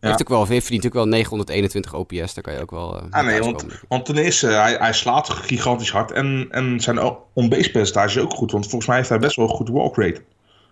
[0.00, 0.08] Ja.
[0.08, 2.34] Heeft ook wel, heeft verdient ook wel 921 OPS.
[2.34, 2.96] Daar kan je ook wel.
[2.96, 6.12] Uh, ah, nee, want, want, ten eerste, hij, hij slaat gigantisch hard.
[6.12, 7.00] En, en zijn
[7.32, 8.52] on-base percentage is ook goed.
[8.52, 10.22] Want volgens mij heeft hij best wel een goed walk rate.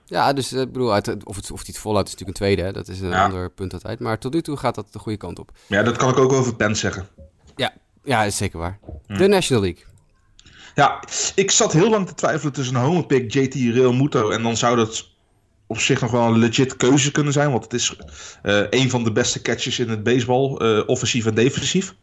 [0.04, 2.62] Ja, dus ik bedoel, of, het, of hij het voluit is natuurlijk een tweede.
[2.62, 2.72] Hè?
[2.72, 4.00] Dat is een ander punt altijd.
[4.00, 5.50] Maar tot nu toe gaat dat de goede kant op.
[5.66, 7.08] Ja, dat kan ik ook over Pence zeggen.
[7.56, 7.72] Ja,
[8.04, 8.78] ja is zeker waar.
[9.06, 9.16] Hm.
[9.16, 9.84] De National League.
[10.74, 11.02] Ja,
[11.34, 14.30] ik zat heel lang te twijfelen tussen een home pick, JT Real Muto.
[14.30, 15.08] En dan zou dat
[15.66, 17.50] op zich nog wel een legit keuze kunnen zijn.
[17.50, 17.96] Want het is
[18.42, 20.58] uh, een van de beste catches in het baseball.
[20.58, 21.94] Uh, offensief en defensief.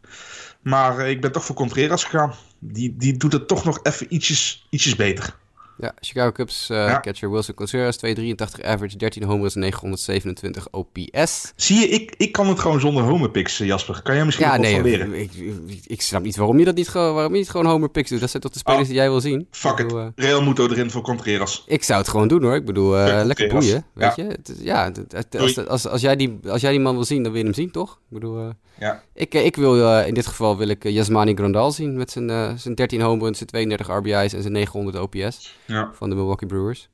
[0.62, 2.34] Maar uh, ik ben toch voor Contreras gegaan.
[2.58, 5.36] Die, die doet het toch nog even ietsjes, ietsjes beter.
[5.78, 11.52] Ja, Chicago Cubs uh, catcher Wilson Contreras, 283 average, 13 homers, 927 OPS.
[11.56, 14.02] Zie je, ik, ik kan het gewoon zonder homerpicks, eh, Jasper.
[14.02, 15.14] Kan jij misschien ja, nee, leren?
[15.14, 15.32] Ik,
[15.66, 18.20] ik, ik, snap niet waarom je dat niet, waarom je niet gewoon homerpicks doet.
[18.20, 19.46] Dat zijn toch de spelers oh, die jij wil zien?
[19.50, 19.92] Fuck it.
[19.92, 21.64] Uh, Real Muto erin voor Contreras.
[21.66, 22.54] Ik zou het gewoon doen hoor.
[22.54, 24.24] Ik bedoel, uh, lekker boeien, weet ja.
[24.24, 24.28] je.
[24.30, 24.92] Het, ja,
[25.38, 27.56] als, als, als, jij die, als jij die man wil zien, dan wil je hem
[27.56, 27.92] zien, toch?
[27.92, 28.52] Ik bedoel...
[28.78, 29.02] Ja.
[29.14, 33.00] Ik, ik wil in dit geval wil ik Yasmani Grandal zien met zijn, zijn 13
[33.00, 35.90] home runs, zijn 32 RBI's en zijn 900 OPS ja.
[35.92, 36.88] van de Milwaukee Brewers.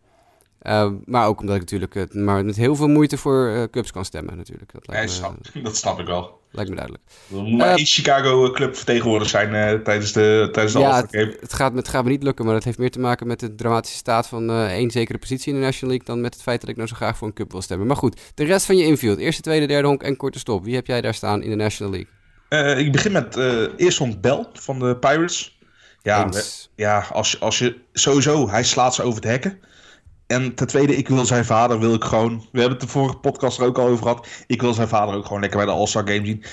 [0.63, 3.93] Uh, maar ook omdat ik natuurlijk uh, maar met heel veel moeite voor uh, Cubs
[3.93, 4.73] kan stemmen natuurlijk.
[4.73, 6.39] Dat, lijkt ja, me, dat snap ik wel.
[6.51, 7.05] Lijkt me duidelijk.
[7.31, 11.53] Er moet maar één Chicago club vertegenwoordigd zijn tijdens de, tijdens de ja, het, het,
[11.53, 13.97] gaat, het gaat me niet lukken, maar dat heeft meer te maken met de dramatische
[13.97, 16.15] staat van één zekere positie in de National League...
[16.15, 17.87] dan met het feit dat ik nou zo graag voor een Cup wil stemmen.
[17.87, 20.65] Maar goed, de rest van je infield, eerste, tweede, derde honk en korte stop.
[20.65, 22.11] Wie heb jij daar staan in de National League?
[22.51, 25.59] Uh, ik begin met uh, eerst Bell van de Pirates.
[26.03, 26.71] Ja, Eens.
[26.75, 29.59] ja als, als je sowieso, hij slaat ze over het hekken.
[30.27, 32.39] En ten tweede, ik wil zijn vader, wil ik gewoon.
[32.53, 34.27] We hebben het de vorige podcast er ook al over gehad.
[34.47, 36.45] Ik wil zijn vader ook gewoon lekker bij de All-Star Game zien.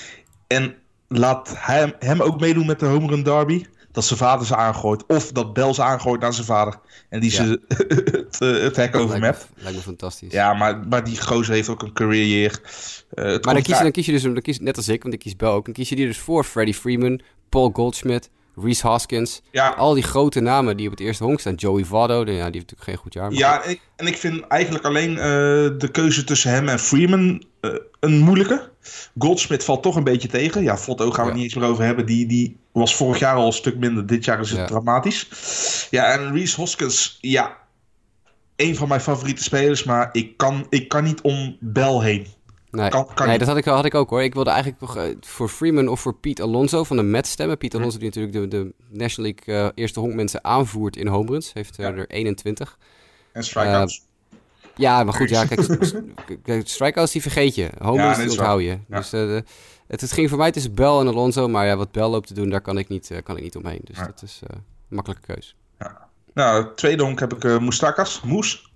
[0.46, 0.74] En
[1.08, 3.64] laat hem, hem ook meedoen met de Home Run Derby.
[3.92, 5.06] Dat zijn vader ze aangooit.
[5.06, 6.78] Of dat Bel ze aangooit naar zijn vader.
[7.08, 7.36] En die Ja.
[7.36, 7.60] ze
[8.28, 10.32] het, eh, het hek over lijkt, lijkt me fantastisch.
[10.32, 12.50] Ja, maar, maar die gozer heeft ook een career
[13.10, 15.14] het Maar dan kies, je, dan kies je dus, dan kies, net als ik, want
[15.14, 18.30] ik kies Bell ook, dan kies je die dus voor Freddie Freeman, Paul Goldschmidt,
[18.62, 19.42] Reese Hoskins.
[19.50, 21.54] Ja, Al die grote namen die op het eerste honk staan.
[21.54, 23.28] Joey Votto, de- ja, die heeft natuurlijk geen goed jaar.
[23.30, 25.24] maar Ja, en ik, en ik vind eigenlijk alleen eh,
[25.78, 28.70] de keuze tussen hem en Freeman eh, een moeilijke.
[29.18, 30.62] Goldsmith valt toch een beetje tegen.
[30.62, 31.36] Ja, Votto gaan we Ja.
[31.36, 32.06] niet eens meer over hebben.
[32.06, 34.06] Die, die was vorig jaar al een stuk minder.
[34.06, 34.66] Dit jaar is het Ja.
[34.66, 35.28] dramatisch.
[35.90, 37.56] Ja, en Reese Hoskins, ja,
[38.56, 39.84] een van mijn favoriete spelers.
[39.84, 42.26] Maar ik kan, ik kan niet om Bell heen.
[42.70, 44.22] Nee, Kan- kan nee dat had ik, had ik ook hoor.
[44.22, 47.58] Ik wilde eigenlijk eh, voor Freeman of voor Pete Alonso van de Mets stemmen.
[47.58, 51.52] Pete Alonso die natuurlijk de, de National League eh, eerste honkmensen aanvoert in home runs.
[51.52, 51.92] Heeft eh, Ja.
[51.92, 52.78] er 21.
[53.32, 54.06] En strikeouts.
[54.76, 55.66] Ja, maar goed, ja, kijk,
[56.42, 57.70] kijk strikeouts die vergeet je.
[57.78, 58.78] Home runs die onthoud je.
[58.88, 58.96] Ja.
[58.96, 59.38] Dus eh,
[59.86, 61.48] het, het ging voor mij tussen Bell en Alonso.
[61.48, 63.56] Maar ja, wat Bell loopt te doen, daar kan ik niet, eh, kan ik niet
[63.56, 63.80] omheen.
[63.84, 64.64] Dus dat is eh, een
[64.96, 65.56] makkelijke keus.
[66.34, 68.72] Nou, tweede honk heb ik eh Moustakas, Moes.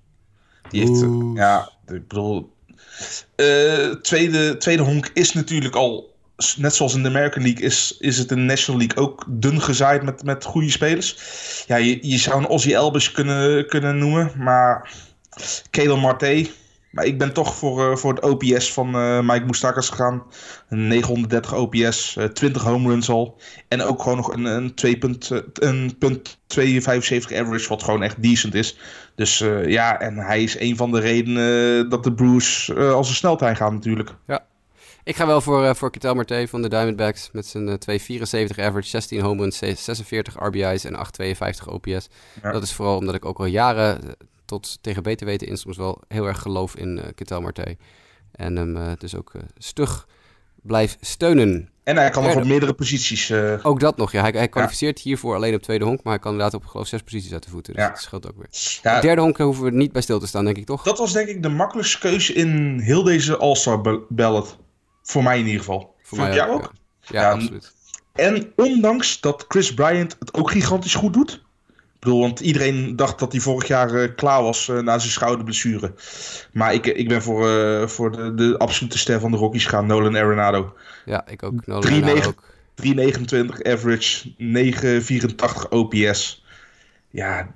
[0.70, 2.53] Die heeft, eh, ja, ik bedoel...
[3.34, 6.14] eh, tweede, tweede honk is natuurlijk al,
[6.57, 9.62] net zoals in de American League, is, is het in de National League ook dun
[9.62, 11.16] gezaaid met, met goede spelers.
[11.66, 14.90] Ja, je, je zou een Ozzy Elbers kunnen, kunnen noemen, maar
[15.70, 16.51] Kedel Marte...
[16.93, 20.22] Maar ik ben toch voor, eh, voor het OPS van eh, Mike Moustakas gegaan.
[20.68, 23.40] Een 930 OPS, eh, 20 home runs al.
[23.68, 28.03] En ook gewoon nog een, een 2 punt, eh, een punt 275 average, wat gewoon
[28.03, 28.78] echt decent is.
[29.14, 33.14] Dus ja, en hij is een van de redenen dat de Bruce eh, als een
[33.14, 34.14] sneltrein gaan natuurlijk.
[35.05, 38.88] Ik ga wel voor, voor Ketel Marte van de Diamondbacks met zijn eh, 274 average,
[38.88, 42.09] 16 home runs, 46 RBI's en 852 OPS.
[42.43, 42.53] Ja.
[42.53, 44.01] Dat is vooral omdat ik ook al jaren
[44.53, 47.76] tot tegen beter weten in soms wel heel erg geloof in eh Ketel Marte.
[48.32, 50.07] En hem eh, dus ook eh, stug
[50.62, 51.70] blijf steunen.
[51.84, 53.32] En hij kan nog op meerdere posities.
[53.62, 54.20] Ook dat nog, ja.
[54.20, 57.03] Hij, hij kwalificeert hiervoor alleen op tweede honk, maar hij kan inderdaad op geloof zes
[57.03, 57.72] posities uit de voeten.
[57.74, 57.88] Dus Ja.
[57.88, 58.46] dat scheelt ook weer.
[58.82, 60.82] ja, De derde honk hoeven we niet bij stil te staan, denk ik toch?
[60.82, 64.59] dat was denk ik de makkelijkste keuze in heel deze All-Star ba- ballot.
[65.03, 65.94] Voor mij in ieder geval.
[66.03, 66.72] Voor mij jij ook.
[67.00, 67.72] Ja, absoluut.
[68.12, 71.41] En ondanks dat Chris Bryant het ook gigantisch goed doet.
[72.03, 75.12] Ik bedoel, want iedereen dacht dat hij vorig jaar eh, klaar was eh, na zijn
[75.12, 75.94] schouderblessure.
[76.53, 79.86] Maar ik, ik ben voor, eh, voor de, de absolute ster van de Rockies gaan,
[79.86, 80.74] Nolan Arenado.
[81.05, 81.66] Ja, ik ook.
[81.66, 82.42] Nolan Drie Arenado negen- ook.
[82.74, 86.44] 329 average, 984 OPS.
[87.11, 87.48] Ja,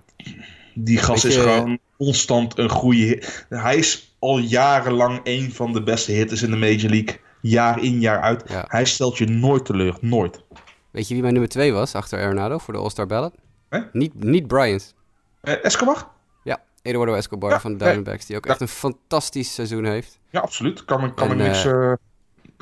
[0.75, 3.23] die gast Weet is gewoon constant een goede.
[3.49, 7.19] Hij is al jarenlang een van de beste hitters in de Major League.
[7.41, 8.45] Jaar in, jaar uit.
[8.49, 8.65] Ja.
[8.69, 9.97] Hij stelt je nooit teleur.
[10.01, 10.43] Nooit.
[10.91, 13.33] Weet je wie mijn nummer 2 was achter Arenado voor de All-Star Ballot?
[13.69, 13.81] Hè?
[13.93, 14.95] Niet, niet Bryant.
[15.41, 16.09] Eh, Escobar?
[16.43, 17.87] Ja, Eduardo Escobar Ja, van de nee.
[17.87, 18.51] Diamondbacks, die ook Ja.
[18.51, 20.19] echt een fantastisch seizoen heeft.
[20.31, 20.85] Ja, absoluut.
[20.85, 21.97] Kan, kan En, er niks, eh, eh,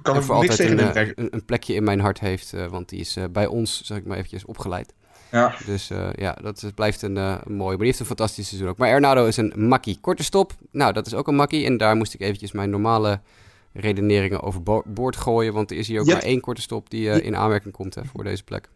[0.03, 2.67] kan voor niks altijd tegen een, eh, een, een plekje in mijn hart heeft, eh,
[2.67, 4.93] want die is eh, bij ons, zeg ik maar eventjes, opgeleid.
[5.31, 5.55] Ja.
[5.67, 7.69] Dus eh, ja, dat is, blijft een eh, een mooie.
[7.69, 8.77] Maar die heeft een fantastisch seizoen ook.
[8.77, 9.99] Maar Arenado is een makkie.
[10.01, 11.65] Korte stop, nou dat is ook een makkie.
[11.67, 13.21] En daar moest ik eventjes mijn normale
[13.73, 15.53] redeneringen overboord gooien.
[15.53, 16.13] Want er is hier ook Ja.
[16.13, 18.69] maar één korte stop die eh, in aanmerking komt hè, voor deze plek.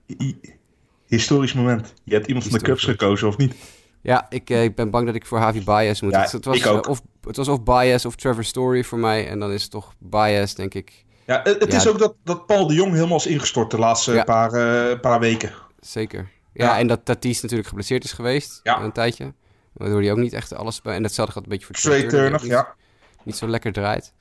[1.09, 1.95] Historisch moment.
[2.05, 3.55] Je hebt iemand van de Cubs gekozen, of niet?
[4.03, 6.13] Ja, ik, eh, ik ben bang dat ik voor Javi Baez moet.
[6.13, 6.85] Ja, het, het was, ik ook.
[6.85, 9.29] eh, of, het was of Baez of Trevor Story voor mij.
[9.29, 11.05] En dan is het toch Baez, denk ik.
[11.27, 11.79] Ja, het, het Ja.
[11.79, 14.25] is ook dat, dat Paul de Jong helemaal is ingestort de laatste Ja.
[14.25, 15.53] paar, eh, paar weken.
[15.81, 16.31] Zeker.
[16.53, 16.79] Ja, Ja.
[16.79, 18.61] en dat Tatis natuurlijk geblesseerd is geweest.
[18.63, 18.81] Ja.
[18.83, 19.33] Een tijdje.
[19.73, 20.83] Waardoor hij ook niet echt alles...
[20.83, 22.75] bij- En datzelfde gaat een beetje voor Trey Turner, ja.
[23.23, 24.13] niet zo lekker draait.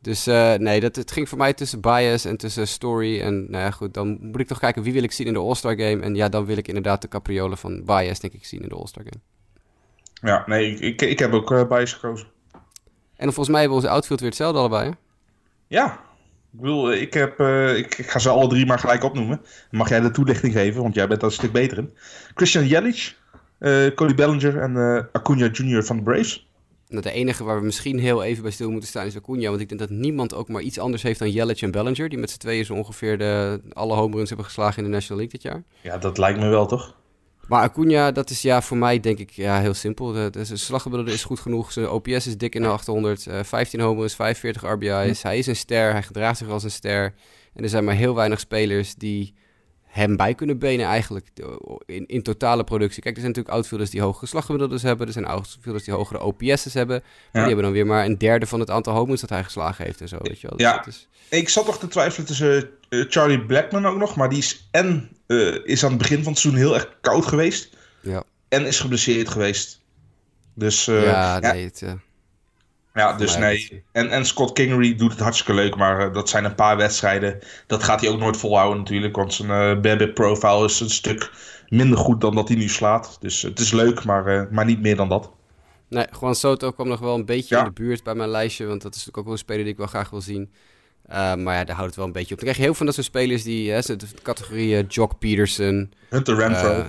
[0.00, 3.20] Dus eh, nee, dat, het ging voor mij tussen Baez en tussen Story.
[3.20, 5.38] En nou ja, goed, dan moet ik toch kijken wie wil ik zien in de
[5.38, 6.02] All-Star Game.
[6.02, 8.74] En ja, dan wil ik inderdaad de capriolen van Baez, denk ik, zien in de
[8.74, 9.22] All-Star Game.
[10.32, 12.26] Ja, nee, ik, ik, ik heb ook eh Bias gekozen.
[13.16, 14.94] En volgens mij hebben onze outfield weer hetzelfde allebei, hè?
[15.66, 16.00] Ja,
[16.52, 19.40] ik bedoel, ik, heb, eh, ik, ik ga ze alle drie maar gelijk opnoemen.
[19.70, 21.96] Mag jij de toelichting geven, want jij bent daar een stuk beter in.
[22.34, 23.14] Christian Yelich,
[23.58, 25.84] eh Cody Bellinger en eh Acuna Jr.
[25.84, 26.47] van de Braves.
[26.88, 29.48] Nou, de enige waar we misschien heel even bij stil moeten staan is Acuna.
[29.48, 32.08] Want ik denk dat niemand ook maar iets anders heeft dan Yelich en Bellinger.
[32.08, 35.22] Die met z'n tweeën zo ongeveer de, alle home runs hebben geslagen in de National
[35.22, 35.62] League dit jaar.
[35.82, 36.96] Ja, dat lijkt me wel, toch?
[37.48, 40.12] Maar Acuna, dat is ja voor mij denk ik ja, heel simpel.
[40.12, 41.72] De, de, zijn slaggemiddelde is goed genoeg.
[41.72, 43.26] Zijn OPS is dik in de 800.
[43.26, 45.22] eh 15 home runs, 45 RBI's.
[45.22, 45.92] Hij is een ster.
[45.92, 47.14] Hij gedraagt zich als een ster.
[47.54, 49.34] En er zijn maar heel weinig spelers die
[49.88, 51.26] hem bij kunnen benen eigenlijk
[51.86, 53.02] in, in totale productie.
[53.02, 55.06] Kijk, er zijn natuurlijk outfielders die hogere slaggemiddeldes hebben.
[55.06, 57.02] Er zijn outfielders die hogere OPS's hebben.
[57.02, 59.84] Maar die hebben dan weer maar een derde van het aantal homeruns dat hij geslagen
[59.84, 60.16] heeft en zo.
[60.20, 60.56] Weet je wel.
[60.56, 61.08] Dus ja, is...
[61.28, 64.16] ik zat toch te twijfelen tussen uh, Charlie Blackman ook nog.
[64.16, 67.26] Maar die is en uh, is aan het begin van het seizoen heel erg koud
[67.26, 67.76] geweest.
[68.00, 68.22] Ja.
[68.48, 69.80] En is geblesseerd geweest.
[70.54, 71.82] Dus uh, ja, nee, het,
[72.98, 73.84] ja, dus nee.
[73.92, 77.38] En, en Scott Kingery doet het hartstikke leuk, maar uh, dat zijn een paar wedstrijden.
[77.66, 81.30] Dat gaat hij ook nooit volhouden natuurlijk, want zijn uh, BB profile is een stuk
[81.68, 83.16] minder goed dan dat hij nu slaat.
[83.20, 85.30] Dus het is leuk, maar, uh, maar niet meer dan dat.
[85.88, 87.60] Nee, Juan Soto kwam nog wel een beetje ja.
[87.60, 89.72] in de buurt bij mijn lijstje, want dat is natuurlijk ook wel een speler die
[89.72, 90.50] ik wel graag wil zien.
[91.08, 92.40] maar ja, daar houdt het wel een beetje op.
[92.40, 95.92] Dan krijg je heel veel van dat soort spelers die, hè, de categorie Jock Peterson.
[96.08, 96.84] Hunter Renfro.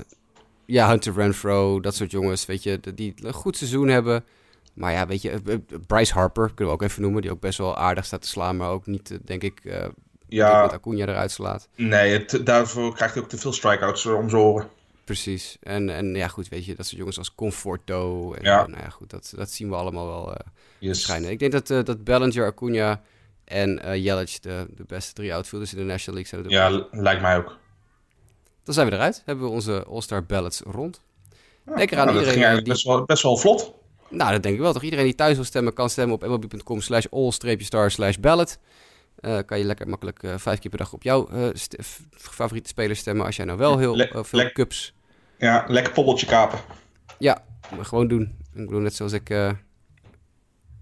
[0.65, 4.23] ja, Hunter Renfro, dat soort jongens, weet je, die een goed seizoen hebben.
[4.79, 7.21] Maar ja, weet je, eh, eh, Bryce Harper kunnen we ook even noemen.
[7.21, 9.85] Die ook best wel aardig staat te slaan, maar ook niet, eh, denk ik, uh,
[10.27, 11.67] ja, met Acuna eruit slaat.
[11.75, 14.67] Nee, het, daarvoor krijgt hij ook te veel strikeouts om zijn oren.
[15.03, 15.57] Precies.
[15.61, 18.33] En, en ja, goed, weet je, dat soort jongens als Conforto.
[18.33, 18.67] En, ja.
[18.67, 20.35] nou ja, goed, dat, dat zien we allemaal wel uh,
[20.79, 21.01] yes.
[21.01, 21.29] schijnen.
[21.29, 23.01] Ik denk dat, uh, dat Bellinger, Acuna
[23.43, 26.71] en uh, Yelich de, de beste drie outfielders in de National League zijn.
[26.71, 27.57] Ja, lijkt mij ook.
[28.63, 29.21] Dan zijn we eruit.
[29.25, 31.01] Hebben we onze All-Star ballots rond.
[31.65, 32.39] Ja, Denk eraan nou, iedereen...
[32.39, 32.73] Dat ging die...
[32.73, 33.73] best, wel, best wel vlot.
[34.09, 34.73] Nou, dat denk ik wel.
[34.73, 38.59] Toch iedereen die thuis wil stemmen, kan stemmen op mlb.com slash all-star slash ballot.
[39.21, 41.47] Uh, kan je lekker makkelijk uh, vijf keer per dag op jouw uh,
[42.11, 43.25] favoriete speler stemmen.
[43.25, 44.93] Als jij nou wel heel Le veel cups...
[45.37, 46.59] Ja, lekker poppeltje kapen.
[47.17, 47.45] Ja,
[47.81, 48.37] gewoon doen.
[48.53, 49.31] Ik bedoel, net zoals ik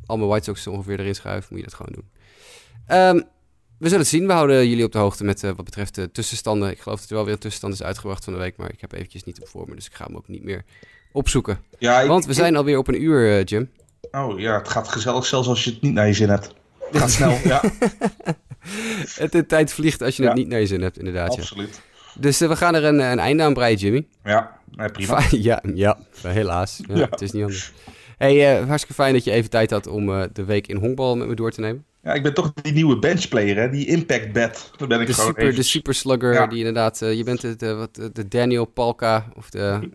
[0.06, 2.10] al mijn White Sox ongeveer erin schuif, moet je dat gewoon doen.
[2.98, 3.28] Um,
[3.78, 4.28] we zullen het zien.
[4.28, 6.70] We houden jullie op de hoogte met wat betreft de tussenstanden.
[6.70, 8.82] Ik geloof dat er wel weer een tussenstand is uitgebracht van de week, maar ik
[8.82, 10.66] heb eventjes niet op voor me, dus ik ga hem ook niet meer
[11.12, 11.60] opzoeken.
[11.80, 13.70] Ja, Want we zijn alweer op een uur, uh, Jim.
[14.12, 16.54] Oh ja, het gaat gezellig zelfs als je het niet naar je zin hebt.
[16.80, 17.62] Het gaat snel, ja.
[19.22, 21.30] het, de tijd vliegt als je het niet naar je zin hebt, inderdaad.
[21.30, 21.82] Absoluut.
[22.20, 24.08] Dus uh, we gaan er een, een einde aan breien, Jimmy.
[24.24, 25.22] Ja, nee, prima.
[25.32, 26.82] ja, ja, helaas.
[26.88, 27.08] Ja.
[27.10, 27.72] Het is niet anders.
[28.18, 31.16] Hey, uh, hartstikke fijn dat je even tijd had om uh, de week in honkbal
[31.18, 31.86] met me door te nemen.
[32.04, 33.70] Ja, ik ben toch die nieuwe benchplayer, hè?
[33.70, 34.72] die impact bet.
[34.78, 37.00] Daar ben ik de gewoon super, De super slugger, die inderdaad...
[37.00, 39.90] je bent de, de, wat, de Daniel Palka of de...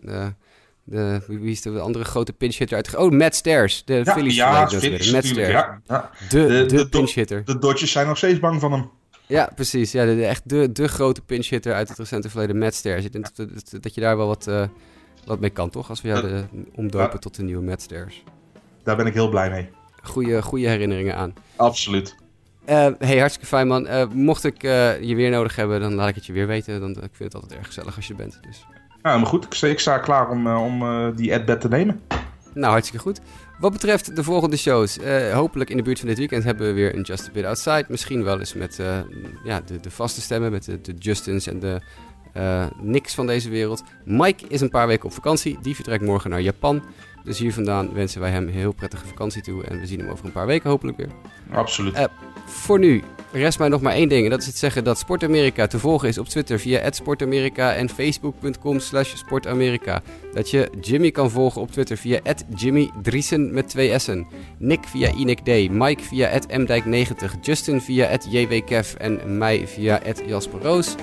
[0.83, 2.95] de wie is de andere grote pinch hitter uit?
[2.95, 3.85] Oh, Matt Stairs.
[3.85, 4.35] De ja, Phillies.
[4.35, 5.51] Ja, Phillies, Matt Stairs.
[5.51, 6.09] Ja, ja.
[6.29, 7.45] De, de, de, de pinch hitter.
[7.45, 8.89] De Dodgers zijn nog steeds bang van hem.
[9.27, 9.91] Ja, precies.
[9.91, 13.05] Ja, de, echt de, de grote pinch hitter uit het recente verleden, Matt Stairs.
[13.05, 14.63] Ik denk dat, dat, dat je daar wel wat, uh,
[15.25, 15.89] wat mee kan, toch?
[15.89, 16.43] Als we jou
[16.75, 18.23] omdopen tot de nieuwe Matt Stairs.
[18.83, 19.69] Daar ben ik heel blij mee.
[20.01, 21.33] Goeie, goede herinneringen aan.
[21.55, 22.15] Absoluut.
[22.69, 23.87] Uh, hey, hartstikke fijn man.
[23.87, 26.79] Uh, mocht ik je weer nodig hebben, dan laat ik het je weer weten.
[26.79, 28.39] Dan, ik vind het altijd erg gezellig als je bent.
[28.41, 28.65] Dus.
[29.03, 32.01] Nou, maar goed, ik sta klaar om, uh, om uh, die adbed te nemen.
[32.53, 33.19] Nou, hartstikke goed.
[33.59, 36.73] Wat betreft de volgende shows, uh, hopelijk in de buurt van dit weekend hebben we
[36.73, 37.85] weer een Just a Bit Outside.
[37.87, 38.75] Misschien wel eens met
[39.43, 41.81] ja, de, de, vaste stemmen, met de Justins en de
[42.81, 43.83] Niks van deze wereld.
[44.05, 46.83] Mike is een paar weken op vakantie, die vertrekt morgen naar Japan.
[47.23, 49.63] Dus hier vandaan wensen wij hem een heel prettige vakantie toe.
[49.63, 51.09] En we zien hem over een paar weken hopelijk weer.
[51.51, 51.97] Absoluut.
[51.97, 52.03] Uh,
[52.45, 54.23] voor nu rest mij nog maar één ding.
[54.23, 57.89] En dat is het zeggen dat Sportamerika te volgen is op Twitter via @sportamerika en
[57.89, 60.01] facebook.com slash sportamerika.
[60.33, 62.19] Dat je Jimmy kan volgen op Twitter via
[62.55, 64.27] Jimmy Driesen met twee S'en.
[64.57, 65.71] Nick via Inik D.
[65.71, 67.39] Mike via mdijk90.
[67.41, 70.95] Justin via jwkev en mij via Jasper Roos.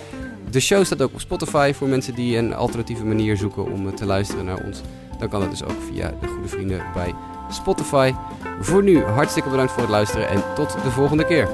[0.51, 4.07] De show staat ook op Spotify voor mensen die een alternatieve manier zoeken om te
[4.07, 4.81] luisteren naar ons
[5.21, 7.15] dan kan het dus ook via de goede vrienden bij
[7.51, 8.13] Spotify.
[8.61, 11.49] Voor nu hartstikke bedankt voor het luisteren en tot de volgende keer.